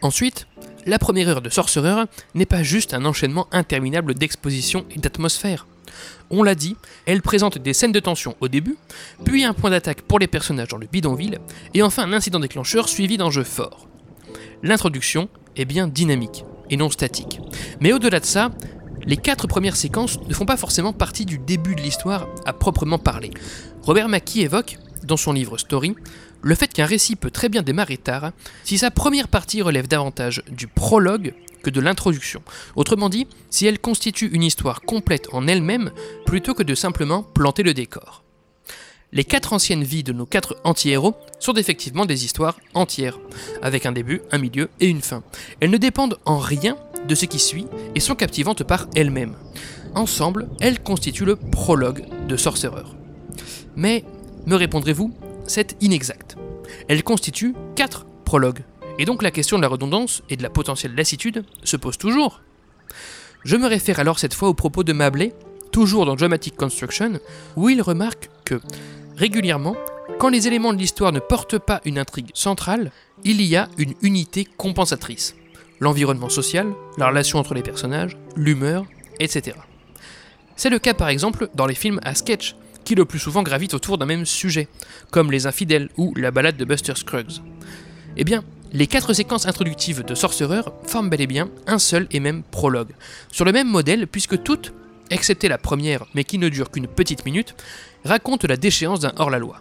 Ensuite, 0.00 0.46
la 0.86 0.98
première 0.98 1.28
heure 1.28 1.42
de 1.42 1.50
Sorcerer 1.50 2.04
n'est 2.34 2.46
pas 2.46 2.62
juste 2.62 2.94
un 2.94 3.04
enchaînement 3.04 3.46
interminable 3.52 4.14
d'exposition 4.14 4.84
et 4.90 4.98
d'atmosphère. 4.98 5.66
On 6.30 6.42
l'a 6.42 6.54
dit, 6.54 6.76
elle 7.06 7.22
présente 7.22 7.58
des 7.58 7.74
scènes 7.74 7.92
de 7.92 8.00
tension 8.00 8.36
au 8.40 8.48
début, 8.48 8.76
puis 9.24 9.44
un 9.44 9.52
point 9.52 9.70
d'attaque 9.70 10.02
pour 10.02 10.18
les 10.18 10.26
personnages 10.26 10.68
dans 10.68 10.78
le 10.78 10.86
bidonville, 10.90 11.38
et 11.74 11.82
enfin 11.82 12.04
un 12.04 12.14
incident 12.14 12.40
déclencheur 12.40 12.88
suivi 12.88 13.18
d'enjeux 13.18 13.44
forts. 13.44 13.86
L'introduction 14.62 15.28
est 15.56 15.66
bien 15.66 15.86
dynamique 15.86 16.44
et 16.72 16.76
non 16.76 16.90
statique. 16.90 17.38
Mais 17.80 17.92
au-delà 17.92 18.18
de 18.18 18.24
ça, 18.24 18.50
les 19.04 19.16
quatre 19.16 19.46
premières 19.46 19.76
séquences 19.76 20.18
ne 20.26 20.34
font 20.34 20.46
pas 20.46 20.56
forcément 20.56 20.92
partie 20.92 21.26
du 21.26 21.38
début 21.38 21.76
de 21.76 21.80
l'histoire 21.80 22.26
à 22.46 22.52
proprement 22.52 22.98
parler. 22.98 23.30
Robert 23.82 24.08
Mackie 24.08 24.40
évoque, 24.40 24.78
dans 25.04 25.16
son 25.16 25.32
livre 25.32 25.58
Story, 25.58 25.94
le 26.40 26.54
fait 26.54 26.72
qu'un 26.72 26.86
récit 26.86 27.14
peut 27.14 27.30
très 27.30 27.48
bien 27.48 27.62
démarrer 27.62 27.98
tard 27.98 28.32
si 28.64 28.78
sa 28.78 28.90
première 28.90 29.28
partie 29.28 29.62
relève 29.62 29.86
davantage 29.86 30.42
du 30.50 30.66
prologue 30.66 31.34
que 31.62 31.70
de 31.70 31.80
l'introduction. 31.80 32.42
Autrement 32.74 33.08
dit, 33.08 33.26
si 33.50 33.66
elle 33.66 33.78
constitue 33.78 34.28
une 34.32 34.42
histoire 34.42 34.80
complète 34.80 35.28
en 35.32 35.46
elle-même 35.46 35.92
plutôt 36.26 36.54
que 36.54 36.62
de 36.62 36.74
simplement 36.74 37.22
planter 37.22 37.62
le 37.62 37.74
décor. 37.74 38.24
Les 39.14 39.24
quatre 39.24 39.52
anciennes 39.52 39.84
vies 39.84 40.02
de 40.02 40.14
nos 40.14 40.24
quatre 40.24 40.56
anti-héros 40.64 41.14
sont 41.38 41.52
effectivement 41.52 42.06
des 42.06 42.24
histoires 42.24 42.58
entières, 42.72 43.18
avec 43.60 43.84
un 43.84 43.92
début, 43.92 44.22
un 44.30 44.38
milieu 44.38 44.70
et 44.80 44.88
une 44.88 45.02
fin. 45.02 45.22
Elles 45.60 45.70
ne 45.70 45.76
dépendent 45.76 46.18
en 46.24 46.38
rien 46.38 46.78
de 47.06 47.14
ce 47.14 47.26
qui 47.26 47.38
suit 47.38 47.66
et 47.94 48.00
sont 48.00 48.14
captivantes 48.14 48.64
par 48.64 48.86
elles-mêmes. 48.94 49.36
Ensemble, 49.94 50.48
elles 50.60 50.82
constituent 50.82 51.26
le 51.26 51.36
prologue 51.36 52.06
de 52.26 52.38
Sorcerer. 52.38 52.84
Mais, 53.76 54.06
me 54.46 54.56
répondrez-vous, 54.56 55.12
c'est 55.46 55.76
inexact. 55.82 56.36
Elles 56.88 57.04
constituent 57.04 57.54
quatre 57.76 58.06
prologues, 58.24 58.64
et 58.98 59.04
donc 59.04 59.22
la 59.22 59.30
question 59.30 59.58
de 59.58 59.62
la 59.62 59.68
redondance 59.68 60.22
et 60.30 60.36
de 60.38 60.42
la 60.42 60.48
potentielle 60.48 60.94
lassitude 60.94 61.44
se 61.64 61.76
pose 61.76 61.98
toujours. 61.98 62.40
Je 63.44 63.56
me 63.56 63.66
réfère 63.66 64.00
alors 64.00 64.18
cette 64.18 64.32
fois 64.32 64.48
aux 64.48 64.54
propos 64.54 64.84
de 64.84 64.94
Mabley, 64.94 65.34
toujours 65.70 66.06
dans 66.06 66.16
Dramatic 66.16 66.56
Construction, 66.56 67.20
où 67.56 67.68
il 67.68 67.82
remarque 67.82 68.30
que, 68.44 68.60
régulièrement, 69.16 69.76
quand 70.18 70.28
les 70.28 70.46
éléments 70.46 70.72
de 70.72 70.78
l'histoire 70.78 71.12
ne 71.12 71.20
portent 71.20 71.58
pas 71.58 71.80
une 71.84 71.98
intrigue 71.98 72.30
centrale, 72.34 72.90
il 73.24 73.42
y 73.42 73.56
a 73.56 73.68
une 73.78 73.94
unité 74.02 74.46
compensatrice. 74.56 75.34
L'environnement 75.80 76.28
social, 76.28 76.72
la 76.96 77.08
relation 77.08 77.38
entre 77.38 77.54
les 77.54 77.62
personnages, 77.62 78.16
l'humeur, 78.36 78.84
etc. 79.18 79.56
C'est 80.56 80.70
le 80.70 80.78
cas 80.78 80.94
par 80.94 81.08
exemple 81.08 81.48
dans 81.54 81.66
les 81.66 81.74
films 81.74 82.00
à 82.04 82.14
sketch, 82.14 82.54
qui 82.84 82.94
le 82.94 83.04
plus 83.04 83.18
souvent 83.18 83.42
gravitent 83.42 83.74
autour 83.74 83.98
d'un 83.98 84.06
même 84.06 84.26
sujet, 84.26 84.68
comme 85.10 85.30
Les 85.30 85.46
Infidèles 85.46 85.88
ou 85.96 86.14
La 86.16 86.30
balade 86.30 86.56
de 86.56 86.64
Buster 86.64 86.94
Scruggs. 86.96 87.40
Eh 88.16 88.24
bien, 88.24 88.44
les 88.72 88.86
quatre 88.86 89.12
séquences 89.12 89.46
introductives 89.46 90.04
de 90.04 90.14
Sorcerer 90.14 90.62
forment 90.84 91.10
bel 91.10 91.20
et 91.20 91.26
bien 91.26 91.48
un 91.66 91.78
seul 91.78 92.06
et 92.10 92.20
même 92.20 92.42
prologue, 92.42 92.92
sur 93.30 93.44
le 93.44 93.52
même 93.52 93.68
modèle 93.68 94.06
puisque 94.06 94.42
toutes, 94.42 94.72
excepté 95.10 95.48
la 95.48 95.58
première 95.58 96.06
mais 96.14 96.24
qui 96.24 96.38
ne 96.38 96.48
dure 96.48 96.70
qu'une 96.70 96.86
petite 96.86 97.24
minute, 97.24 97.54
racontent 98.04 98.46
la 98.48 98.56
déchéance 98.56 99.00
d'un 99.00 99.12
hors-la-loi. 99.16 99.60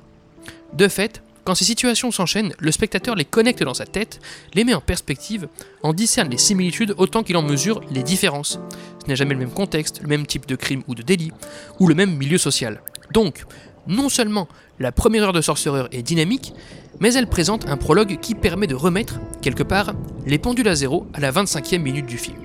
De 0.73 0.88
fait, 0.88 1.21
quand 1.43 1.56
ces 1.56 1.65
situations 1.65 2.12
s'enchaînent, 2.12 2.54
le 2.60 2.71
spectateur 2.71 3.15
les 3.15 3.25
connecte 3.25 3.63
dans 3.63 3.73
sa 3.73 3.86
tête, 3.86 4.19
les 4.54 4.63
met 4.63 4.75
en 4.75 4.82
perspective, 4.82 5.47
en 5.82 5.93
discerne 5.93 6.30
les 6.30 6.38
similitudes 6.38 6.93
autant 6.97 7.23
qu'il 7.23 7.36
en 7.38 7.41
mesure 7.41 7.82
les 7.91 8.04
différences. 8.04 8.60
Ce 9.01 9.08
n'est 9.08 9.15
jamais 9.15 9.34
le 9.34 9.39
même 9.39 9.51
contexte, 9.51 10.01
le 10.01 10.08
même 10.08 10.27
type 10.27 10.45
de 10.45 10.56
crime 10.56 10.84
ou 10.88 10.93
de 10.93 11.01
délit, 11.01 11.32
ou 11.80 11.88
le 11.88 11.95
même 11.95 12.15
milieu 12.15 12.38
social. 12.38 12.82
Donc, 13.12 13.43
non 13.88 14.10
seulement 14.10 14.47
la 14.80 14.91
première 14.91 15.23
heure 15.23 15.34
de 15.34 15.41
Sorcerer 15.41 15.88
est 15.91 16.04
dynamique, 16.04 16.54
mais 16.99 17.13
elle 17.13 17.27
présente 17.27 17.67
un 17.67 17.77
prologue 17.77 18.19
qui 18.19 18.36
permet 18.36 18.67
de 18.67 18.75
remettre, 18.75 19.19
quelque 19.41 19.63
part, 19.63 19.93
les 20.27 20.38
pendules 20.38 20.67
à 20.67 20.75
zéro 20.75 21.08
à 21.13 21.19
la 21.19 21.32
25e 21.32 21.80
minute 21.80 22.06
du 22.06 22.19
film. 22.19 22.38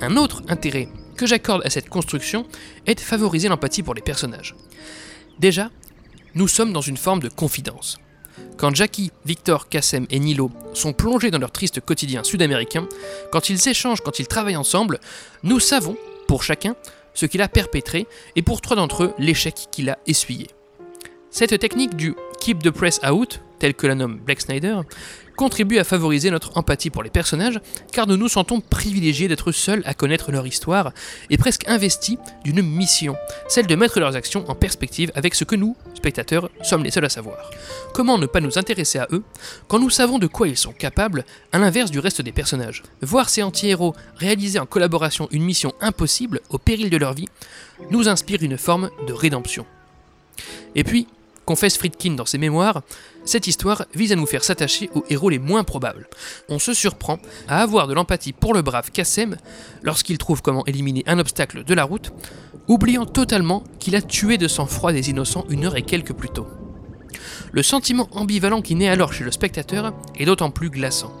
Un 0.00 0.16
autre 0.16 0.42
intérêt 0.48 0.88
que 1.16 1.26
j'accorde 1.26 1.62
à 1.64 1.70
cette 1.70 1.88
construction 1.88 2.46
est 2.86 2.96
de 2.96 3.00
favoriser 3.00 3.48
l'empathie 3.48 3.82
pour 3.82 3.94
les 3.94 4.02
personnages. 4.02 4.54
Déjà, 5.38 5.70
nous 6.34 6.48
sommes 6.48 6.72
dans 6.72 6.80
une 6.80 6.96
forme 6.96 7.20
de 7.20 7.28
confidence. 7.28 7.98
Quand 8.56 8.74
Jackie, 8.74 9.10
Victor, 9.24 9.68
Kassem 9.68 10.06
et 10.10 10.18
Nilo 10.18 10.50
sont 10.72 10.92
plongés 10.92 11.30
dans 11.30 11.38
leur 11.38 11.50
triste 11.50 11.80
quotidien 11.80 12.24
sud-américain, 12.24 12.88
quand 13.32 13.48
ils 13.48 13.68
échangent, 13.68 14.00
quand 14.00 14.18
ils 14.18 14.28
travaillent 14.28 14.56
ensemble, 14.56 15.00
nous 15.42 15.60
savons, 15.60 15.96
pour 16.28 16.42
chacun, 16.42 16.74
ce 17.14 17.26
qu'il 17.26 17.42
a 17.42 17.48
perpétré 17.48 18.06
et 18.36 18.42
pour 18.42 18.60
trois 18.60 18.76
d'entre 18.76 19.04
eux, 19.04 19.14
l'échec 19.18 19.54
qu'il 19.70 19.90
a 19.90 19.98
essuyé. 20.06 20.48
Cette 21.30 21.58
technique 21.58 21.96
du 21.96 22.14
Keep 22.40 22.62
the 22.62 22.70
Press 22.70 23.00
Out, 23.08 23.40
tel 23.58 23.74
que 23.74 23.86
la 23.86 23.94
nomme 23.94 24.18
Black 24.18 24.40
Snyder, 24.40 24.80
contribue 25.36 25.78
à 25.78 25.84
favoriser 25.84 26.30
notre 26.30 26.56
empathie 26.56 26.90
pour 26.90 27.02
les 27.02 27.10
personnages, 27.10 27.60
car 27.92 28.06
nous 28.06 28.16
nous 28.16 28.28
sentons 28.28 28.60
privilégiés 28.60 29.28
d'être 29.28 29.52
seuls 29.52 29.82
à 29.84 29.94
connaître 29.94 30.32
leur 30.32 30.46
histoire 30.46 30.92
et 31.30 31.38
presque 31.38 31.68
investis 31.68 32.18
d'une 32.44 32.62
mission, 32.62 33.16
celle 33.48 33.66
de 33.66 33.74
mettre 33.74 34.00
leurs 34.00 34.16
actions 34.16 34.48
en 34.48 34.54
perspective 34.54 35.12
avec 35.14 35.34
ce 35.34 35.44
que 35.44 35.56
nous, 35.56 35.76
spectateurs, 35.94 36.50
sommes 36.62 36.84
les 36.84 36.90
seuls 36.90 37.04
à 37.04 37.08
savoir. 37.08 37.50
Comment 37.92 38.18
ne 38.18 38.26
pas 38.26 38.40
nous 38.40 38.58
intéresser 38.58 38.98
à 38.98 39.08
eux 39.12 39.22
quand 39.68 39.78
nous 39.78 39.90
savons 39.90 40.18
de 40.18 40.26
quoi 40.26 40.48
ils 40.48 40.56
sont 40.56 40.72
capables, 40.72 41.24
à 41.52 41.58
l'inverse 41.58 41.90
du 41.90 41.98
reste 41.98 42.22
des 42.22 42.32
personnages? 42.32 42.82
Voir 43.02 43.28
ces 43.28 43.42
anti-héros 43.42 43.94
réaliser 44.16 44.58
en 44.58 44.66
collaboration 44.66 45.28
une 45.30 45.44
mission 45.44 45.72
impossible 45.80 46.40
au 46.50 46.58
péril 46.58 46.90
de 46.90 46.96
leur 46.96 47.14
vie 47.14 47.28
nous 47.90 48.08
inspire 48.08 48.42
une 48.42 48.58
forme 48.58 48.90
de 49.06 49.12
rédemption. 49.12 49.66
Et 50.74 50.84
puis, 50.84 51.06
confesse 51.44 51.76
Friedkin 51.76 52.12
dans 52.12 52.26
ses 52.26 52.38
mémoires, 52.38 52.82
cette 53.24 53.46
histoire 53.46 53.84
vise 53.94 54.12
à 54.12 54.16
nous 54.16 54.26
faire 54.26 54.44
s'attacher 54.44 54.90
aux 54.94 55.04
héros 55.08 55.30
les 55.30 55.38
moins 55.38 55.64
probables. 55.64 56.08
On 56.48 56.58
se 56.58 56.74
surprend 56.74 57.18
à 57.48 57.62
avoir 57.62 57.86
de 57.86 57.94
l'empathie 57.94 58.32
pour 58.32 58.54
le 58.54 58.62
brave 58.62 58.90
Kassem 58.90 59.36
lorsqu'il 59.82 60.18
trouve 60.18 60.42
comment 60.42 60.66
éliminer 60.66 61.02
un 61.06 61.18
obstacle 61.18 61.64
de 61.64 61.74
la 61.74 61.84
route, 61.84 62.12
oubliant 62.68 63.06
totalement 63.06 63.64
qu'il 63.78 63.96
a 63.96 64.02
tué 64.02 64.38
de 64.38 64.48
sang-froid 64.48 64.92
des 64.92 65.10
innocents 65.10 65.46
une 65.48 65.64
heure 65.64 65.76
et 65.76 65.82
quelques 65.82 66.14
plus 66.14 66.30
tôt. 66.30 66.46
Le 67.52 67.62
sentiment 67.62 68.08
ambivalent 68.12 68.62
qui 68.62 68.74
naît 68.74 68.88
alors 68.88 69.12
chez 69.12 69.24
le 69.24 69.30
spectateur 69.30 69.92
est 70.16 70.24
d'autant 70.24 70.50
plus 70.50 70.70
glaçant. 70.70 71.12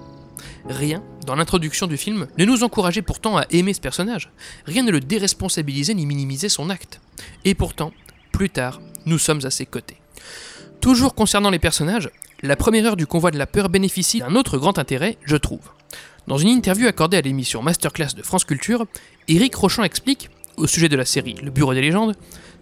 Rien, 0.68 1.02
dans 1.26 1.34
l'introduction 1.34 1.86
du 1.86 1.96
film, 1.96 2.26
ne 2.38 2.44
nous 2.44 2.64
encourageait 2.64 3.02
pourtant 3.02 3.36
à 3.36 3.44
aimer 3.50 3.74
ce 3.74 3.80
personnage. 3.80 4.32
Rien 4.66 4.82
ne 4.82 4.90
le 4.90 5.00
déresponsabilisait 5.00 5.94
ni 5.94 6.06
minimisait 6.06 6.48
son 6.48 6.70
acte. 6.70 7.00
Et 7.44 7.54
pourtant, 7.54 7.92
plus 8.32 8.50
tard, 8.50 8.80
nous 9.06 9.18
sommes 9.18 9.44
à 9.44 9.50
ses 9.50 9.66
côtés. 9.66 9.98
Toujours 10.84 11.14
concernant 11.14 11.48
les 11.48 11.58
personnages, 11.58 12.10
la 12.42 12.56
première 12.56 12.84
heure 12.84 12.96
du 12.96 13.06
convoi 13.06 13.30
de 13.30 13.38
la 13.38 13.46
peur 13.46 13.70
bénéficie 13.70 14.18
d'un 14.18 14.34
autre 14.34 14.58
grand 14.58 14.78
intérêt, 14.78 15.16
je 15.24 15.36
trouve. 15.38 15.70
Dans 16.26 16.36
une 16.36 16.50
interview 16.50 16.86
accordée 16.86 17.16
à 17.16 17.22
l'émission 17.22 17.62
Masterclass 17.62 18.14
de 18.14 18.20
France 18.20 18.44
Culture, 18.44 18.84
Eric 19.26 19.54
Rochon 19.54 19.82
explique, 19.82 20.28
au 20.58 20.66
sujet 20.66 20.90
de 20.90 20.96
la 20.96 21.06
série 21.06 21.36
Le 21.42 21.50
Bureau 21.50 21.72
des 21.72 21.80
légendes, 21.80 22.14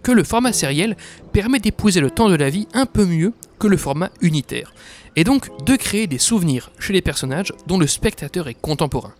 que 0.03 0.13
le 0.13 0.23
format 0.23 0.53
sériel 0.53 0.95
permet 1.33 1.59
d'épouser 1.59 1.99
le 1.99 2.11
temps 2.11 2.29
de 2.29 2.35
la 2.35 2.49
vie 2.49 2.69
un 2.73 2.85
peu 2.85 3.05
mieux 3.05 3.33
que 3.59 3.67
le 3.67 3.75
format 3.75 4.09
unitaire, 4.21 4.73
et 5.17 5.25
donc 5.25 5.49
de 5.65 5.75
créer 5.75 6.07
des 6.07 6.17
souvenirs 6.17 6.71
chez 6.79 6.93
les 6.93 7.01
personnages 7.01 7.51
dont 7.67 7.77
le 7.77 7.87
spectateur 7.87 8.47
est 8.47 8.53
contemporain. 8.53 9.11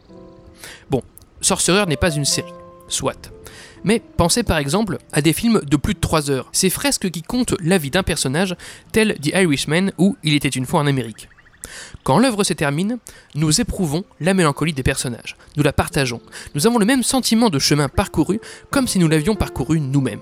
Bon, 0.89 1.01
Sorcerer 1.41 1.87
n'est 1.87 1.97
pas 1.97 2.15
une 2.15 2.23
série, 2.23 2.53
soit. 2.87 3.33
Mais 3.83 4.01
pensez 4.17 4.43
par 4.43 4.57
exemple 4.57 4.97
à 5.11 5.21
des 5.21 5.33
films 5.33 5.61
de 5.65 5.77
plus 5.77 5.93
de 5.93 5.99
3 5.99 6.31
heures, 6.31 6.49
ces 6.51 6.69
fresques 6.69 7.09
qui 7.09 7.21
comptent 7.21 7.55
la 7.61 7.77
vie 7.77 7.91
d'un 7.91 8.03
personnage, 8.03 8.55
tel 8.91 9.15
The 9.19 9.27
Irishman 9.27 9.91
ou 9.97 10.15
Il 10.23 10.33
était 10.33 10.49
une 10.49 10.65
fois 10.65 10.79
en 10.81 10.87
Amérique. 10.87 11.29
Quand 12.03 12.19
l'œuvre 12.19 12.43
se 12.43 12.53
termine, 12.53 12.99
nous 13.35 13.61
éprouvons 13.61 14.03
la 14.19 14.33
mélancolie 14.33 14.73
des 14.73 14.83
personnages, 14.83 15.37
nous 15.55 15.63
la 15.63 15.73
partageons, 15.73 16.21
nous 16.55 16.67
avons 16.67 16.77
le 16.77 16.85
même 16.85 17.03
sentiment 17.03 17.49
de 17.49 17.59
chemin 17.59 17.89
parcouru 17.89 18.39
comme 18.69 18.87
si 18.87 18.99
nous 18.99 19.07
l'avions 19.07 19.35
parcouru 19.35 19.79
nous-mêmes. 19.79 20.19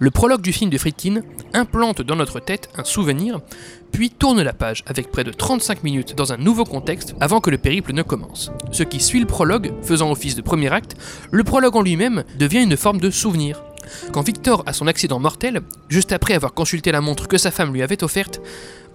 Le 0.00 0.10
prologue 0.10 0.42
du 0.42 0.52
film 0.52 0.70
de 0.70 0.78
Friedkin 0.78 1.22
implante 1.52 2.02
dans 2.02 2.16
notre 2.16 2.40
tête 2.40 2.68
un 2.76 2.84
souvenir, 2.84 3.40
puis 3.94 4.10
tourne 4.10 4.42
la 4.42 4.52
page 4.52 4.82
avec 4.86 5.12
près 5.12 5.22
de 5.22 5.30
35 5.30 5.84
minutes 5.84 6.16
dans 6.16 6.32
un 6.32 6.36
nouveau 6.36 6.64
contexte 6.64 7.14
avant 7.20 7.40
que 7.40 7.48
le 7.48 7.58
périple 7.58 7.92
ne 7.92 8.02
commence. 8.02 8.50
Ce 8.72 8.82
qui 8.82 8.98
suit 8.98 9.20
le 9.20 9.26
prologue, 9.26 9.72
faisant 9.82 10.10
office 10.10 10.34
de 10.34 10.42
premier 10.42 10.72
acte, 10.72 10.96
le 11.30 11.44
prologue 11.44 11.76
en 11.76 11.82
lui-même 11.82 12.24
devient 12.36 12.64
une 12.64 12.76
forme 12.76 12.98
de 12.98 13.10
souvenir. 13.10 13.62
Quand 14.12 14.22
Victor 14.22 14.64
a 14.66 14.72
son 14.72 14.88
accident 14.88 15.20
mortel, 15.20 15.60
juste 15.88 16.10
après 16.10 16.34
avoir 16.34 16.54
consulté 16.54 16.90
la 16.90 17.00
montre 17.00 17.28
que 17.28 17.38
sa 17.38 17.52
femme 17.52 17.72
lui 17.72 17.82
avait 17.82 18.02
offerte, 18.02 18.40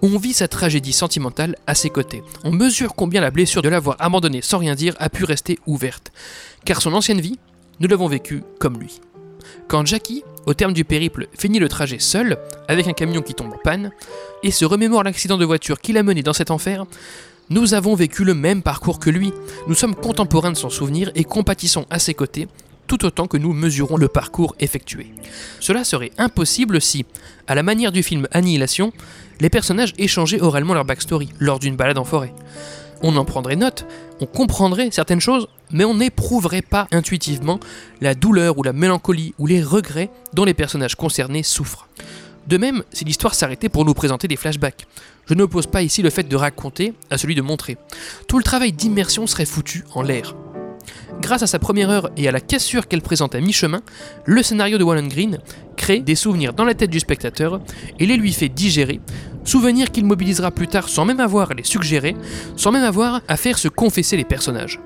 on 0.02 0.18
vit 0.18 0.34
sa 0.34 0.48
tragédie 0.48 0.92
sentimentale 0.92 1.56
à 1.66 1.74
ses 1.74 1.88
côtés. 1.88 2.22
On 2.44 2.52
mesure 2.52 2.94
combien 2.94 3.22
la 3.22 3.30
blessure 3.30 3.62
de 3.62 3.70
l'avoir 3.70 3.96
abandonné 4.00 4.42
sans 4.42 4.58
rien 4.58 4.74
dire 4.74 4.96
a 4.98 5.08
pu 5.08 5.24
rester 5.24 5.58
ouverte. 5.66 6.12
Car 6.66 6.82
son 6.82 6.92
ancienne 6.92 7.22
vie, 7.22 7.38
nous 7.80 7.88
l'avons 7.88 8.06
vécue 8.06 8.42
comme 8.58 8.78
lui. 8.78 9.00
Quand 9.66 9.86
Jackie, 9.86 10.24
au 10.50 10.54
terme 10.54 10.72
du 10.72 10.84
périple, 10.84 11.28
finit 11.38 11.60
le 11.60 11.68
trajet 11.68 12.00
seul, 12.00 12.36
avec 12.66 12.88
un 12.88 12.92
camion 12.92 13.22
qui 13.22 13.34
tombe 13.34 13.52
en 13.52 13.58
panne, 13.62 13.92
et 14.42 14.50
se 14.50 14.64
remémore 14.64 15.04
l'accident 15.04 15.38
de 15.38 15.44
voiture 15.44 15.80
qui 15.80 15.92
l'a 15.92 16.02
mené 16.02 16.22
dans 16.24 16.32
cet 16.32 16.50
enfer, 16.50 16.86
Nous 17.50 17.74
avons 17.74 17.96
vécu 17.96 18.24
le 18.24 18.34
même 18.34 18.62
parcours 18.62 19.00
que 19.00 19.10
lui, 19.10 19.32
nous 19.66 19.74
sommes 19.74 19.94
contemporains 19.94 20.52
de 20.52 20.56
son 20.56 20.70
souvenir 20.70 21.10
et 21.16 21.24
compatissons 21.24 21.84
à 21.90 21.98
ses 21.98 22.14
côtés, 22.14 22.46
tout 22.86 23.04
autant 23.04 23.26
que 23.26 23.36
nous 23.36 23.52
mesurons 23.52 23.96
le 23.96 24.06
parcours 24.08 24.54
effectué. 24.60 25.06
Cela 25.58 25.82
serait 25.82 26.12
impossible 26.18 26.80
si, 26.80 27.06
à 27.48 27.54
la 27.54 27.64
manière 27.64 27.92
du 27.92 28.02
film 28.02 28.28
Annihilation, 28.32 28.92
les 29.40 29.50
personnages 29.50 29.94
échangeaient 29.98 30.40
oralement 30.40 30.74
leur 30.74 30.84
backstory 30.84 31.28
lors 31.40 31.58
d'une 31.58 31.76
balade 31.76 31.98
en 31.98 32.04
forêt. 32.04 32.32
On 33.02 33.16
en 33.16 33.24
prendrait 33.24 33.56
note, 33.56 33.86
on 34.20 34.26
comprendrait 34.26 34.90
certaines 34.90 35.20
choses, 35.20 35.48
mais 35.70 35.84
on 35.84 35.94
n'éprouverait 35.94 36.62
pas 36.62 36.86
intuitivement 36.92 37.60
la 38.00 38.14
douleur 38.14 38.58
ou 38.58 38.62
la 38.62 38.72
mélancolie 38.72 39.34
ou 39.38 39.46
les 39.46 39.62
regrets 39.62 40.10
dont 40.34 40.44
les 40.44 40.54
personnages 40.54 40.96
concernés 40.96 41.42
souffrent. 41.42 41.88
De 42.46 42.56
même, 42.56 42.82
si 42.92 43.04
l'histoire 43.04 43.34
s'arrêtait 43.34 43.68
pour 43.68 43.84
nous 43.84 43.94
présenter 43.94 44.28
des 44.28 44.36
flashbacks, 44.36 44.86
je 45.26 45.34
n'oppose 45.34 45.66
pas 45.66 45.82
ici 45.82 46.02
le 46.02 46.10
fait 46.10 46.24
de 46.24 46.36
raconter 46.36 46.94
à 47.10 47.18
celui 47.18 47.34
de 47.34 47.42
montrer. 47.42 47.76
Tout 48.26 48.38
le 48.38 48.44
travail 48.44 48.72
d'immersion 48.72 49.26
serait 49.26 49.46
foutu 49.46 49.84
en 49.94 50.02
l'air. 50.02 50.34
Grâce 51.20 51.42
à 51.42 51.46
sa 51.46 51.58
première 51.58 51.90
heure 51.90 52.10
et 52.16 52.28
à 52.28 52.32
la 52.32 52.40
cassure 52.40 52.88
qu'elle 52.88 53.02
présente 53.02 53.34
à 53.34 53.40
mi-chemin, 53.40 53.82
le 54.24 54.42
scénario 54.42 54.78
de 54.78 54.84
Wallen 54.84 55.08
Green 55.08 55.38
des 55.98 56.14
souvenirs 56.14 56.52
dans 56.52 56.64
la 56.64 56.74
tête 56.74 56.90
du 56.90 57.00
spectateur 57.00 57.60
et 57.98 58.06
les 58.06 58.16
lui 58.16 58.32
fait 58.32 58.48
digérer, 58.48 59.00
souvenirs 59.44 59.90
qu'il 59.90 60.04
mobilisera 60.04 60.50
plus 60.50 60.68
tard 60.68 60.88
sans 60.88 61.04
même 61.04 61.20
avoir 61.20 61.50
à 61.50 61.54
les 61.54 61.64
suggérer, 61.64 62.14
sans 62.56 62.70
même 62.70 62.84
avoir 62.84 63.20
à 63.28 63.36
faire 63.36 63.58
se 63.58 63.68
confesser 63.68 64.16
les 64.16 64.24
personnages. 64.24 64.80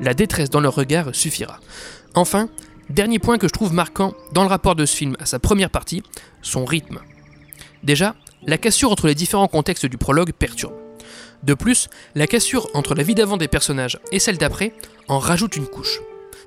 La 0.00 0.14
détresse 0.14 0.50
dans 0.50 0.60
leur 0.60 0.74
regard 0.74 1.14
suffira. 1.14 1.60
Enfin, 2.14 2.48
dernier 2.88 3.18
point 3.18 3.38
que 3.38 3.46
je 3.46 3.52
trouve 3.52 3.72
marquant 3.72 4.14
dans 4.32 4.42
le 4.42 4.48
rapport 4.48 4.74
de 4.74 4.86
ce 4.86 4.96
film 4.96 5.16
à 5.20 5.26
sa 5.26 5.38
première 5.38 5.70
partie, 5.70 6.02
son 6.42 6.64
rythme. 6.64 7.00
Déjà, 7.84 8.14
la 8.46 8.58
cassure 8.58 8.90
entre 8.90 9.06
les 9.06 9.14
différents 9.14 9.48
contextes 9.48 9.86
du 9.86 9.98
prologue 9.98 10.32
perturbe. 10.32 10.74
De 11.42 11.54
plus, 11.54 11.88
la 12.14 12.26
cassure 12.26 12.68
entre 12.74 12.94
la 12.94 13.02
vie 13.02 13.14
d'avant 13.14 13.36
des 13.36 13.48
personnages 13.48 13.98
et 14.12 14.18
celle 14.18 14.38
d'après 14.38 14.74
en 15.08 15.18
rajoute 15.18 15.56
une 15.56 15.66
couche. 15.66 16.00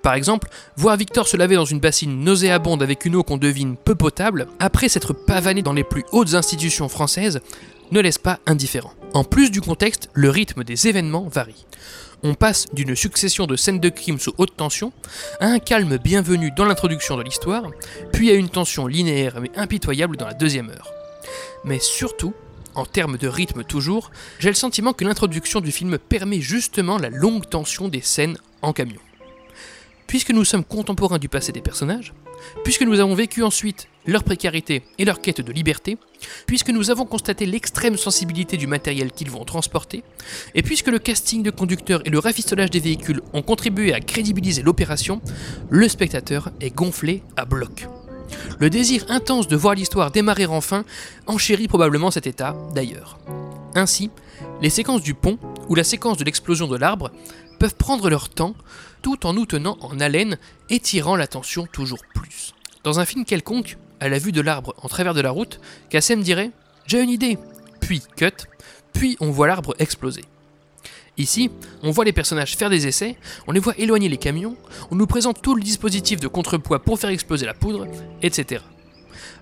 Par 0.04 0.16
exemple, 0.16 0.50
voir 0.76 0.98
Victor 0.98 1.30
se 1.30 1.38
laver 1.38 1.56
dans 1.56 1.64
une 1.64 1.80
bassine 1.80 2.26
nauséabonde 2.26 2.84
avec 2.84 3.06
une 3.06 3.16
eau 3.16 3.24
qu'on 3.24 3.38
devine 3.38 3.78
peu 3.78 3.96
potable, 3.96 4.48
après 4.60 4.90
s'être 4.90 5.14
pavané 5.14 5.62
dans 5.62 5.72
les 5.72 5.86
plus 5.86 6.04
hautes 6.12 6.34
institutions 6.34 6.90
françaises, 6.90 7.40
ne 7.92 8.02
laisse 8.02 8.18
pas 8.18 8.40
indifférent. 8.46 8.94
En 9.14 9.24
plus 9.24 9.50
du 9.50 9.62
contexte, 9.62 10.10
le 10.14 10.30
rythme 10.30 10.66
des 10.66 10.90
événements 10.90 11.30
varie. 11.30 11.66
On 12.22 12.34
passe 12.34 12.68
d'une 12.74 12.98
succession 12.98 13.48
de 13.48 13.56
scènes 13.56 13.80
de 13.80 13.88
crime 13.88 14.20
sous 14.20 14.34
haute 14.38 14.58
tension 14.58 14.92
à 15.40 15.48
un 15.48 15.60
calme 15.60 15.98
bienvenu 15.98 16.52
dans 16.52 16.66
l'introduction 16.66 17.16
de 17.16 17.24
l'histoire, 17.24 17.72
puis 18.12 18.30
à 18.30 18.34
une 18.34 18.50
tension 18.50 18.88
linéaire 18.88 19.40
mais 19.40 19.52
impitoyable 19.56 20.18
dans 20.18 20.28
la 20.28 20.34
deuxième 20.34 20.70
heure. 20.70 20.92
Mais 21.64 21.80
surtout, 21.80 22.34
en 22.76 22.86
termes 22.86 23.18
de 23.18 23.28
rythme 23.30 23.64
toujours, 23.64 24.12
j'ai 24.40 24.50
le 24.50 24.56
sentiment 24.56 24.92
que 24.92 25.06
l'introduction 25.06 25.62
du 25.62 25.72
film 25.72 25.98
permet 25.98 26.42
justement 26.42 26.98
la 26.98 27.10
longue 27.10 27.48
tension 27.48 27.88
des 27.88 28.02
scènes 28.02 28.38
en 28.62 28.74
camion. 28.74 29.00
Puisque 30.14 30.30
nous 30.30 30.46
sommes 30.46 30.64
contemporains 30.64 31.18
du 31.18 31.28
passé 31.28 31.52
des 31.52 31.62
personnages, 31.62 32.14
puisque 32.64 32.84
nous 32.84 33.00
avons 33.00 33.16
vécu 33.16 33.42
ensuite 33.42 33.88
leur 34.06 34.24
précarité 34.24 34.84
et 35.00 35.06
leur 35.06 35.22
quête 35.22 35.42
de 35.42 35.52
liberté, 35.52 35.98
puisque 36.46 36.70
nous 36.70 36.92
avons 36.92 37.08
constaté 37.08 37.48
l'extrême 37.48 37.98
sensibilité 37.98 38.56
du 38.56 38.68
matériel 38.68 39.12
qu'ils 39.12 39.32
vont 39.32 39.44
transporter, 39.44 40.04
et 40.54 40.62
puisque 40.62 40.90
le 40.90 41.00
casting 41.00 41.42
de 41.42 41.50
conducteurs 41.50 42.06
et 42.06 42.12
le 42.12 42.20
rafistolage 42.20 42.70
des 42.70 42.80
véhicules 42.80 43.24
ont 43.34 43.42
contribué 43.42 43.92
à 43.92 44.02
crédibiliser 44.02 44.62
l'opération, 44.62 45.20
le 45.72 45.88
spectateur 45.88 46.52
est 46.62 46.76
gonflé 46.76 47.24
à 47.36 47.46
bloc. 47.46 47.88
Le 48.60 48.70
désir 48.70 49.06
intense 49.10 49.48
de 49.48 49.56
voir 49.56 49.74
l'histoire 49.74 50.12
démarrer 50.12 50.46
enfin 50.46 50.86
enchérit 51.26 51.68
probablement 51.68 52.12
cet 52.12 52.28
état 52.28 52.56
d'ailleurs. 52.76 53.18
Ainsi, 53.74 54.12
les 54.62 54.70
séquences 54.70 55.02
du 55.02 55.16
pont 55.16 55.40
ou 55.70 55.74
la 55.74 55.84
séquence 55.84 56.18
de 56.18 56.24
l'explosion 56.24 56.68
de 56.68 56.78
l'arbre 56.78 57.10
peuvent 57.58 57.76
prendre 57.76 58.12
leur 58.12 58.30
temps 58.30 58.54
tout 59.04 59.28
en 59.28 59.34
nous 59.34 59.46
tenant 59.46 59.78
en 59.82 60.00
haleine 60.00 60.38
et 60.70 60.80
tirant 60.80 61.16
l'attention 61.16 61.68
toujours 61.72 62.02
plus. 62.16 62.56
Dans 62.84 63.00
un 63.00 63.06
film 63.06 63.26
quelconque, 63.26 63.78
à 64.00 64.10
la 64.10 64.18
vue 64.18 64.32
de 64.32 64.42
l'arbre 64.42 64.74
en 64.82 64.88
travers 64.88 65.14
de 65.14 65.22
la 65.22 65.30
route, 65.30 65.60
Kassem 65.90 66.24
dirait 66.24 66.50
J'ai 66.88 67.02
une 67.02 67.12
idée, 67.12 67.38
puis 67.80 68.02
cut, 68.16 68.48
puis 68.94 69.16
on 69.20 69.30
voit 69.30 69.48
l'arbre 69.48 69.76
exploser. 69.78 70.24
Ici, 71.18 71.52
on 71.84 71.92
voit 71.92 72.06
les 72.06 72.14
personnages 72.14 72.58
faire 72.58 72.72
des 72.72 72.88
essais, 72.88 73.18
on 73.46 73.52
les 73.52 73.60
voit 73.60 73.78
éloigner 73.78 74.10
les 74.10 74.18
camions, 74.18 74.56
on 74.90 74.96
nous 74.96 75.06
présente 75.06 75.42
tout 75.42 75.54
le 75.54 75.62
dispositif 75.62 76.20
de 76.20 76.28
contrepoids 76.28 76.80
pour 76.80 77.00
faire 77.00 77.12
exploser 77.12 77.46
la 77.46 77.54
poudre, 77.54 77.86
etc. 78.24 78.64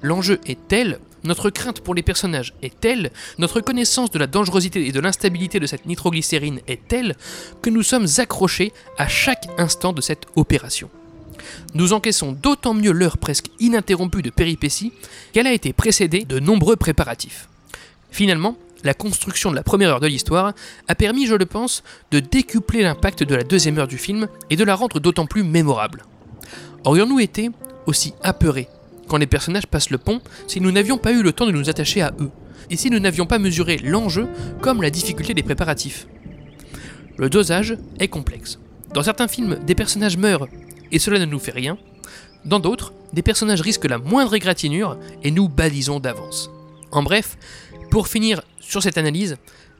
L'enjeu 0.01 0.41
est 0.45 0.67
tel, 0.67 0.99
notre 1.23 1.49
crainte 1.49 1.81
pour 1.81 1.95
les 1.95 2.01
personnages 2.01 2.53
est 2.61 2.79
telle, 2.79 3.11
notre 3.37 3.61
connaissance 3.61 4.11
de 4.11 4.19
la 4.19 4.27
dangerosité 4.27 4.87
et 4.87 4.91
de 4.91 4.99
l'instabilité 4.99 5.59
de 5.59 5.67
cette 5.67 5.85
nitroglycérine 5.85 6.61
est 6.67 6.87
telle, 6.87 7.15
que 7.61 7.69
nous 7.69 7.83
sommes 7.83 8.07
accrochés 8.17 8.73
à 8.97 9.07
chaque 9.07 9.47
instant 9.57 9.93
de 9.93 10.01
cette 10.01 10.25
opération. 10.35 10.89
Nous 11.73 11.93
encaissons 11.93 12.31
d'autant 12.31 12.73
mieux 12.73 12.91
l'heure 12.91 13.17
presque 13.17 13.47
ininterrompue 13.59 14.21
de 14.21 14.29
péripéties 14.29 14.93
qu'elle 15.33 15.47
a 15.47 15.53
été 15.53 15.73
précédée 15.73 16.25
de 16.25 16.39
nombreux 16.39 16.75
préparatifs. 16.75 17.47
Finalement, 18.11 18.57
la 18.83 18.93
construction 18.93 19.51
de 19.51 19.55
la 19.55 19.63
première 19.63 19.89
heure 19.91 19.99
de 19.99 20.07
l'histoire 20.07 20.53
a 20.87 20.95
permis, 20.95 21.27
je 21.27 21.35
le 21.35 21.45
pense, 21.45 21.83
de 22.11 22.19
décupler 22.19 22.81
l'impact 22.81 23.23
de 23.23 23.35
la 23.35 23.43
deuxième 23.43 23.77
heure 23.77 23.87
du 23.87 23.97
film 23.97 24.27
et 24.49 24.55
de 24.55 24.63
la 24.63 24.75
rendre 24.75 24.99
d'autant 24.99 25.27
plus 25.27 25.43
mémorable. 25.43 26.03
Aurions-nous 26.83 27.19
été 27.19 27.51
aussi 27.85 28.13
apeurés 28.23 28.67
quand 29.11 29.17
les 29.17 29.27
personnages 29.27 29.67
passent 29.67 29.89
le 29.89 29.97
pont 29.97 30.21
si 30.47 30.61
nous 30.61 30.71
n'avions 30.71 30.97
pas 30.97 31.11
eu 31.11 31.21
le 31.21 31.33
temps 31.33 31.45
de 31.45 31.51
nous 31.51 31.69
attacher 31.69 32.01
à 32.01 32.13
eux 32.21 32.31
et 32.69 32.77
si 32.77 32.89
nous 32.89 32.99
n'avions 32.99 33.25
pas 33.25 33.39
mesuré 33.39 33.75
l'enjeu 33.75 34.25
comme 34.61 34.81
la 34.81 34.89
difficulté 34.89 35.33
des 35.33 35.43
préparatifs 35.43 36.07
Le 37.17 37.29
dosage 37.29 37.77
est 37.99 38.07
complexe. 38.07 38.57
Dans 38.93 39.03
certains 39.03 39.27
films, 39.27 39.59
des 39.67 39.75
personnages 39.75 40.15
meurent 40.15 40.47
et 40.93 40.97
cela 40.97 41.19
ne 41.19 41.25
nous 41.25 41.39
fait 41.39 41.51
rien. 41.51 41.77
Dans 42.45 42.61
d'autres, 42.61 42.93
des 43.11 43.21
personnages 43.21 43.59
risquent 43.59 43.89
la 43.89 43.97
moindre 43.97 44.33
égratignure 44.33 44.97
et 45.23 45.31
nous 45.31 45.49
balisons 45.49 45.99
d'avance. 45.99 46.49
En 46.93 47.03
bref, 47.03 47.37
pour 47.89 48.07
finir 48.07 48.41
sur 48.61 48.81
cette 48.81 48.97
analyse, 48.97 49.35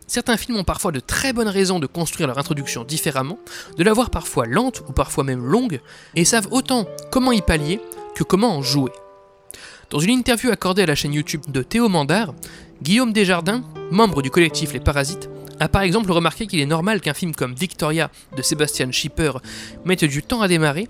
certains 0.07 0.35
films 0.35 0.57
ont 0.57 0.65
parfois 0.65 0.91
de 0.91 0.99
très 0.99 1.31
bonnes 1.31 1.47
raisons 1.47 1.79
de 1.79 1.87
construire 1.87 2.27
leur 2.27 2.37
introduction 2.37 2.83
différemment, 2.83 3.39
de 3.77 3.83
la 3.85 3.93
voir 3.93 4.09
parfois 4.09 4.45
lente 4.45 4.83
ou 4.89 4.91
parfois 4.91 5.23
même 5.23 5.45
longue, 5.45 5.79
et 6.15 6.25
savent 6.25 6.49
autant 6.51 6.85
comment 7.11 7.31
y 7.31 7.41
pallier 7.41 7.79
que 8.13 8.25
comment 8.25 8.57
en 8.57 8.61
jouer. 8.61 8.91
Dans 9.91 9.99
une 9.99 10.11
interview 10.11 10.49
accordée 10.51 10.83
à 10.83 10.85
la 10.85 10.95
chaîne 10.95 11.13
YouTube 11.13 11.41
de 11.49 11.63
Théo 11.63 11.89
Mandar, 11.89 12.33
Guillaume 12.81 13.11
Desjardins, 13.11 13.61
membre 13.91 14.21
du 14.21 14.31
collectif 14.31 14.71
Les 14.71 14.79
Parasites, 14.79 15.29
a 15.59 15.67
par 15.67 15.81
exemple 15.81 16.13
remarqué 16.13 16.47
qu'il 16.47 16.61
est 16.61 16.65
normal 16.65 17.01
qu'un 17.01 17.13
film 17.13 17.35
comme 17.35 17.53
Victoria 17.53 18.09
de 18.37 18.41
Sebastian 18.41 18.93
Schipper 18.93 19.33
mette 19.83 20.05
du 20.05 20.23
temps 20.23 20.41
à 20.41 20.47
démarrer, 20.47 20.87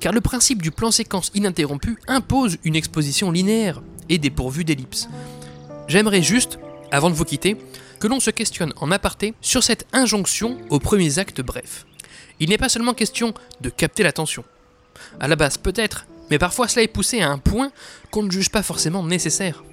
car 0.00 0.12
le 0.12 0.20
principe 0.20 0.60
du 0.60 0.70
plan 0.70 0.90
séquence 0.90 1.30
ininterrompu 1.34 1.96
impose 2.08 2.58
une 2.62 2.76
exposition 2.76 3.30
linéaire 3.30 3.80
et 4.10 4.18
dépourvue 4.18 4.64
d'ellipses. 4.64 5.08
J'aimerais 5.88 6.22
juste, 6.22 6.58
avant 6.90 7.08
de 7.08 7.14
vous 7.14 7.24
quitter, 7.24 7.56
que 8.00 8.06
l'on 8.06 8.20
se 8.20 8.30
questionne 8.30 8.74
en 8.76 8.90
aparté 8.90 9.32
sur 9.40 9.62
cette 9.62 9.86
injonction 9.94 10.58
aux 10.68 10.78
premiers 10.78 11.18
actes 11.18 11.40
brefs. 11.40 11.86
Il 12.38 12.50
n'est 12.50 12.58
pas 12.58 12.68
seulement 12.68 12.92
question 12.92 13.32
de 13.62 13.70
capter 13.70 14.02
l'attention. 14.02 14.44
À 15.20 15.26
la 15.26 15.36
base 15.36 15.56
peut-être, 15.56 16.04
mais 16.32 16.38
parfois 16.38 16.66
cela 16.66 16.82
est 16.82 16.88
poussé 16.88 17.20
à 17.20 17.28
un 17.28 17.36
point 17.36 17.70
qu'on 18.10 18.22
ne 18.22 18.30
juge 18.30 18.48
pas 18.48 18.62
forcément 18.62 19.04
nécessaire. 19.04 19.64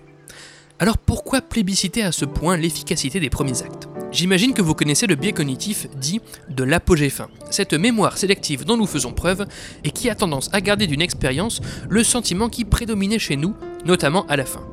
Alors 0.77 0.97
pourquoi 0.97 1.39
plébisciter 1.39 2.03
à 2.03 2.11
ce 2.11 2.25
point 2.25 2.57
l'efficacité 2.57 3.21
des 3.21 3.29
premiers 3.29 3.63
actes? 3.63 3.87
J'imagine 4.11 4.53
que 4.53 4.61
vous 4.61 4.75
connaissez 4.75 5.07
le 5.07 5.15
biais 5.15 5.31
cognitif 5.31 5.87
dit 5.95 6.19
de 6.49 6.65
l'apogée 6.65 7.09
fin, 7.09 7.29
cette 7.49 7.73
mémoire 7.73 8.17
sélective 8.17 8.65
dont 8.65 8.75
nous 8.75 8.87
faisons 8.87 9.13
preuve 9.13 9.45
et 9.85 9.91
qui 9.91 10.09
a 10.09 10.15
tendance 10.15 10.49
à 10.51 10.59
garder 10.59 10.85
d'une 10.85 11.01
expérience 11.01 11.61
le 11.89 12.03
sentiment 12.03 12.49
qui 12.49 12.65
prédominait 12.65 13.19
chez 13.19 13.37
nous, 13.37 13.55
notamment 13.85 14.25
à 14.27 14.35
la 14.35 14.45
fin. 14.45 14.67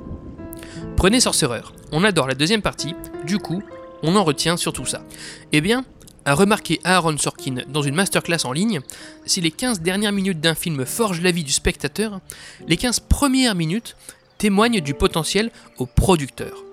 Prenez 0.96 1.20
Sorcerer, 1.20 1.62
on 1.92 2.02
adore 2.02 2.26
la 2.26 2.34
deuxième 2.34 2.62
partie, 2.62 2.96
du 3.24 3.38
coup, 3.38 3.62
on 4.02 4.16
en 4.16 4.24
retient 4.24 4.56
surtout 4.56 4.86
ça. 4.86 5.04
Eh 5.52 5.60
bien, 5.60 5.84
a 6.26 6.34
remarqué 6.34 6.80
Aaron 6.84 7.16
Sorkin 7.16 7.62
dans 7.68 7.82
une 7.82 7.94
masterclass 7.94 8.44
en 8.44 8.52
ligne, 8.52 8.80
si 9.24 9.40
les 9.40 9.52
15 9.52 9.80
dernières 9.80 10.12
minutes 10.12 10.40
d'un 10.40 10.56
film 10.56 10.84
forgent 10.84 11.22
la 11.22 11.30
vie 11.30 11.44
du 11.44 11.52
spectateur, 11.52 12.20
les 12.66 12.76
15 12.76 13.00
premières 13.00 13.54
minutes 13.54 13.96
témoignent 14.36 14.80
du 14.80 14.92
potentiel 14.92 15.50
au 15.78 15.86
producteur. 15.86 16.64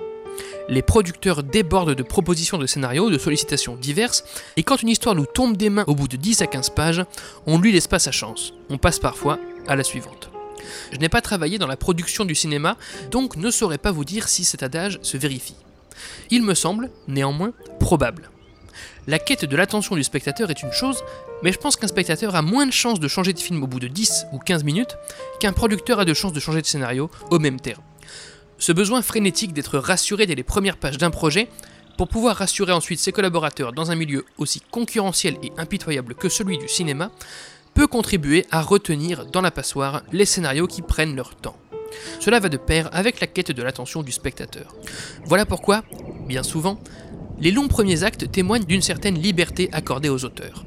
Les 0.70 0.82
producteurs 0.82 1.44
débordent 1.44 1.94
de 1.94 2.04
propositions 2.04 2.58
de 2.58 2.66
scénarios, 2.66 3.12
de 3.12 3.18
sollicitations 3.20 3.76
diverses, 3.76 4.24
et 4.58 4.64
quand 4.64 4.82
une 4.82 4.90
histoire 4.90 5.14
nous 5.14 5.28
tombe 5.28 5.56
des 5.56 5.70
mains 5.70 5.86
au 5.86 5.94
bout 5.94 6.08
de 6.08 6.18
10 6.18 6.42
à 6.42 6.48
15 6.48 6.72
pages, 6.72 7.06
on 7.46 7.60
lui 7.60 7.72
laisse 7.72 7.88
pas 7.88 8.00
sa 8.00 8.12
chance. 8.12 8.54
On 8.70 8.80
passe 8.80 8.98
parfois 8.98 9.40
à 9.68 9.76
la 9.76 9.84
suivante. 9.84 10.32
Je 10.92 10.98
n'ai 10.98 11.10
pas 11.10 11.22
travaillé 11.22 11.60
dans 11.60 11.68
la 11.68 11.78
production 11.78 12.26
du 12.26 12.34
cinéma, 12.34 12.76
donc 13.12 13.36
ne 13.36 13.52
saurais 13.52 13.78
pas 13.78 13.92
vous 13.92 14.06
dire 14.06 14.30
si 14.30 14.46
cet 14.46 14.64
adage 14.64 14.98
se 15.04 15.18
vérifie. 15.18 15.56
Il 16.32 16.42
me 16.42 16.56
semble, 16.56 16.90
néanmoins, 17.08 17.52
probable. 17.80 18.32
La 19.06 19.20
quête 19.20 19.44
de 19.44 19.56
l'attention 19.58 19.96
du 19.96 20.04
spectateur 20.04 20.50
est 20.50 20.64
une 20.64 20.72
chose, 20.72 21.04
mais 21.44 21.52
je 21.52 21.58
pense 21.58 21.76
qu'un 21.76 21.88
spectateur 21.88 22.36
a 22.36 22.42
moins 22.42 22.66
de 22.66 22.72
chances 22.72 23.02
de 23.02 23.08
changer 23.10 23.34
de 23.34 23.40
film 23.40 23.62
au 23.62 23.68
bout 23.68 23.82
de 23.82 23.88
10 23.88 24.28
ou 24.32 24.40
15 24.40 24.64
minutes 24.64 24.98
qu'un 25.42 25.52
producteur 25.52 26.00
a 26.00 26.06
de 26.06 26.14
chances 26.14 26.32
de 26.32 26.40
changer 26.40 26.62
de 26.62 26.68
scénario 26.68 27.12
au 27.30 27.38
même 27.38 27.60
terme. 27.60 27.84
Ce 28.58 28.72
besoin 28.72 29.02
frénétique 29.02 29.52
d'être 29.52 29.78
rassuré 29.78 30.26
dès 30.26 30.36
les 30.36 30.44
premières 30.44 30.78
pages 30.78 30.98
d'un 30.98 31.12
projet 31.12 31.50
pour 31.98 32.08
pouvoir 32.08 32.38
rassurer 32.38 32.72
ensuite 32.72 33.00
ses 33.00 33.12
collaborateurs 33.12 33.74
dans 33.74 33.92
un 33.92 33.96
milieu 33.96 34.26
aussi 34.38 34.62
concurrentiel 34.72 35.38
et 35.44 35.52
impitoyable 35.58 36.16
que 36.16 36.30
celui 36.30 36.58
du 36.58 36.68
cinéma, 36.68 37.12
peut 37.74 37.88
contribuer 37.88 38.46
à 38.52 38.62
retenir 38.62 39.26
dans 39.26 39.42
la 39.42 39.52
passoire 39.52 40.04
les 40.12 40.26
scénarios 40.26 40.68
qui 40.68 40.82
prennent 40.82 41.16
leur 41.16 41.36
temps. 41.36 41.58
Cela 42.20 42.40
va 42.40 42.50
de 42.50 42.58
pair 42.58 42.90
avec 42.94 43.20
la 43.20 43.28
quête 43.28 43.52
de 43.52 43.64
l'attention 43.64 44.04
du 44.04 44.12
spectateur. 44.12 44.76
Voilà 45.26 45.46
pourquoi, 45.46 45.84
bien 46.28 46.44
souvent, 46.44 46.80
les 47.40 47.52
longs 47.52 47.68
premiers 47.68 48.04
actes 48.04 48.32
témoignent 48.32 48.66
d'une 48.66 48.82
certaine 48.82 49.20
liberté 49.20 49.70
accordée 49.72 50.10
aux 50.10 50.26
auteurs. 50.26 50.66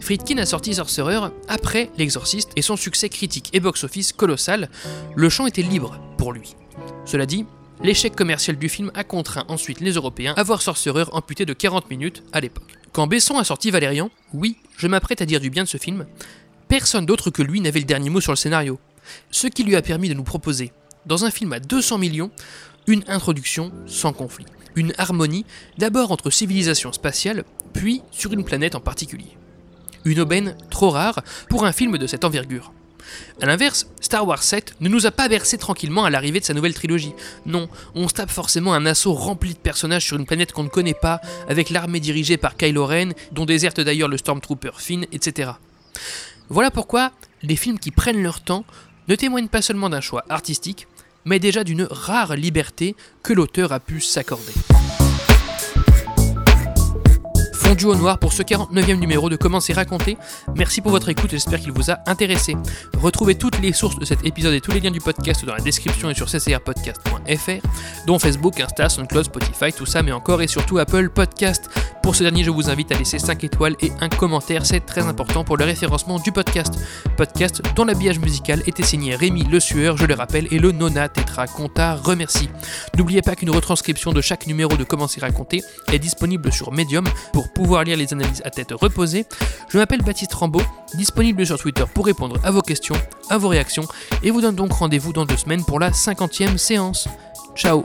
Friedkin 0.00 0.38
a 0.38 0.46
sorti 0.46 0.74
Sorcerer 0.74 1.28
après 1.48 1.90
L'Exorciste 1.98 2.50
et 2.56 2.62
son 2.62 2.76
succès 2.76 3.08
critique 3.08 3.50
et 3.52 3.60
box-office 3.60 4.12
colossal, 4.12 4.70
le 5.14 5.28
champ 5.28 5.46
était 5.46 5.62
libre 5.62 6.00
pour 6.16 6.32
lui. 6.32 6.54
Cela 7.04 7.26
dit, 7.26 7.44
l'échec 7.82 8.14
commercial 8.14 8.56
du 8.56 8.68
film 8.68 8.90
a 8.94 9.04
contraint 9.04 9.44
ensuite 9.48 9.80
les 9.80 9.92
Européens 9.92 10.34
à 10.36 10.42
voir 10.42 10.62
Sorcerer 10.62 11.04
amputé 11.12 11.44
de 11.44 11.52
40 11.52 11.90
minutes 11.90 12.22
à 12.32 12.40
l'époque. 12.40 12.78
Quand 12.92 13.06
Besson 13.06 13.38
a 13.38 13.44
sorti 13.44 13.70
Valérian, 13.70 14.10
oui, 14.32 14.56
je 14.76 14.86
m'apprête 14.86 15.20
à 15.20 15.26
dire 15.26 15.40
du 15.40 15.50
bien 15.50 15.64
de 15.64 15.68
ce 15.68 15.76
film, 15.76 16.06
personne 16.68 17.06
d'autre 17.06 17.30
que 17.30 17.42
lui 17.42 17.60
n'avait 17.60 17.80
le 17.80 17.86
dernier 17.86 18.10
mot 18.10 18.20
sur 18.20 18.32
le 18.32 18.36
scénario. 18.36 18.78
Ce 19.30 19.46
qui 19.46 19.64
lui 19.64 19.76
a 19.76 19.82
permis 19.82 20.08
de 20.08 20.14
nous 20.14 20.24
proposer, 20.24 20.72
dans 21.06 21.24
un 21.24 21.30
film 21.30 21.52
à 21.52 21.60
200 21.60 21.98
millions, 21.98 22.30
une 22.86 23.04
introduction 23.08 23.72
sans 23.86 24.12
conflit. 24.12 24.46
Une 24.78 24.92
harmonie 24.96 25.44
d'abord 25.76 26.12
entre 26.12 26.30
civilisations 26.30 26.92
spatiales, 26.92 27.42
puis 27.72 28.00
sur 28.12 28.32
une 28.32 28.44
planète 28.44 28.76
en 28.76 28.80
particulier. 28.80 29.36
Une 30.04 30.20
aubaine 30.20 30.56
trop 30.70 30.90
rare 30.90 31.24
pour 31.48 31.64
un 31.64 31.72
film 31.72 31.98
de 31.98 32.06
cette 32.06 32.24
envergure. 32.24 32.72
A 33.42 33.46
l'inverse, 33.46 33.88
Star 34.00 34.24
Wars 34.24 34.44
7 34.44 34.76
ne 34.80 34.88
nous 34.88 35.04
a 35.04 35.10
pas 35.10 35.28
bercé 35.28 35.58
tranquillement 35.58 36.04
à 36.04 36.10
l'arrivée 36.10 36.38
de 36.38 36.44
sa 36.44 36.54
nouvelle 36.54 36.74
trilogie. 36.74 37.12
Non, 37.44 37.68
on 37.96 38.06
se 38.06 38.14
tape 38.14 38.30
forcément 38.30 38.72
un 38.72 38.86
assaut 38.86 39.14
rempli 39.14 39.54
de 39.54 39.58
personnages 39.58 40.04
sur 40.04 40.16
une 40.16 40.26
planète 40.26 40.52
qu'on 40.52 40.62
ne 40.62 40.68
connaît 40.68 40.94
pas, 40.94 41.20
avec 41.48 41.70
l'armée 41.70 41.98
dirigée 41.98 42.36
par 42.36 42.56
Kylo 42.56 42.86
Ren, 42.86 43.14
dont 43.32 43.46
déserte 43.46 43.80
d'ailleurs 43.80 44.08
le 44.08 44.16
Stormtrooper 44.18 44.78
Finn, 44.78 45.06
etc. 45.10 45.50
Voilà 46.50 46.70
pourquoi 46.70 47.10
les 47.42 47.56
films 47.56 47.80
qui 47.80 47.90
prennent 47.90 48.22
leur 48.22 48.42
temps 48.42 48.64
ne 49.08 49.16
témoignent 49.16 49.48
pas 49.48 49.60
seulement 49.60 49.90
d'un 49.90 50.00
choix 50.00 50.24
artistique, 50.28 50.86
mais 51.24 51.38
déjà 51.38 51.64
d'une 51.64 51.86
rare 51.90 52.36
liberté 52.36 52.94
que 53.22 53.32
l'auteur 53.32 53.72
a 53.72 53.80
pu 53.80 54.00
s'accorder 54.00 54.52
fondu 57.68 57.84
au 57.84 57.94
noir 57.94 58.18
pour 58.18 58.32
ce 58.32 58.42
49e 58.42 58.98
numéro 58.98 59.28
de 59.28 59.36
Comment 59.36 59.60
c'est 59.60 59.74
raconté. 59.74 60.16
Merci 60.56 60.80
pour 60.80 60.90
votre 60.90 61.10
écoute, 61.10 61.32
j'espère 61.32 61.60
qu'il 61.60 61.72
vous 61.72 61.90
a 61.90 61.98
intéressé. 62.06 62.56
Retrouvez 62.96 63.34
toutes 63.34 63.60
les 63.60 63.74
sources 63.74 63.98
de 63.98 64.06
cet 64.06 64.24
épisode 64.24 64.54
et 64.54 64.62
tous 64.62 64.72
les 64.72 64.80
liens 64.80 64.90
du 64.90 65.02
podcast 65.02 65.44
dans 65.44 65.52
la 65.52 65.60
description 65.60 66.08
et 66.08 66.14
sur 66.14 66.28
ccrpodcast.fr, 66.30 68.06
dont 68.06 68.18
Facebook, 68.18 68.58
Insta, 68.58 68.88
SoundCloud, 68.88 69.26
Spotify, 69.26 69.70
tout 69.70 69.84
ça, 69.84 70.02
mais 70.02 70.12
encore 70.12 70.40
et 70.40 70.46
surtout 70.46 70.78
Apple 70.78 71.10
Podcast. 71.10 71.68
Pour 72.02 72.16
ce 72.16 72.22
dernier, 72.22 72.42
je 72.42 72.50
vous 72.50 72.70
invite 72.70 72.90
à 72.90 72.94
laisser 72.94 73.18
5 73.18 73.44
étoiles 73.44 73.76
et 73.82 73.92
un 74.00 74.08
commentaire, 74.08 74.64
c'est 74.64 74.80
très 74.80 75.02
important 75.02 75.44
pour 75.44 75.58
le 75.58 75.66
référencement 75.66 76.18
du 76.18 76.32
podcast. 76.32 76.72
Podcast 77.18 77.60
dont 77.76 77.84
l'habillage 77.84 78.18
musical 78.18 78.62
était 78.66 78.82
signé 78.82 79.14
Rémi 79.14 79.44
Le 79.44 79.60
Sueur, 79.60 79.98
je 79.98 80.06
le 80.06 80.14
rappelle, 80.14 80.48
et 80.50 80.58
le 80.58 80.72
Nona 80.72 81.10
Tetra 81.10 81.46
Conta 81.46 81.96
remercie. 81.96 82.48
N'oubliez 82.96 83.20
pas 83.20 83.36
qu'une 83.36 83.50
retranscription 83.50 84.14
de 84.14 84.22
chaque 84.22 84.46
numéro 84.46 84.74
de 84.74 84.84
Comment 84.84 85.06
c'est 85.06 85.20
raconté 85.20 85.62
est 85.92 85.98
disponible 85.98 86.50
sur 86.50 86.72
Medium 86.72 87.04
pour 87.34 87.52
pouvoir 87.58 87.82
lire 87.82 87.96
les 87.96 88.12
analyses 88.12 88.40
à 88.44 88.50
tête 88.50 88.70
reposée. 88.70 89.26
Je 89.68 89.78
m'appelle 89.78 90.02
Baptiste 90.02 90.32
Rambaud, 90.32 90.62
disponible 90.94 91.44
sur 91.44 91.58
Twitter 91.58 91.82
pour 91.92 92.06
répondre 92.06 92.36
à 92.44 92.52
vos 92.52 92.62
questions, 92.62 92.94
à 93.30 93.36
vos 93.36 93.48
réactions, 93.48 93.82
et 94.22 94.30
vous 94.30 94.40
donne 94.40 94.54
donc 94.54 94.70
rendez-vous 94.70 95.12
dans 95.12 95.26
deux 95.26 95.36
semaines 95.36 95.64
pour 95.64 95.80
la 95.80 95.90
50e 95.90 96.56
séance. 96.56 97.08
Ciao 97.56 97.84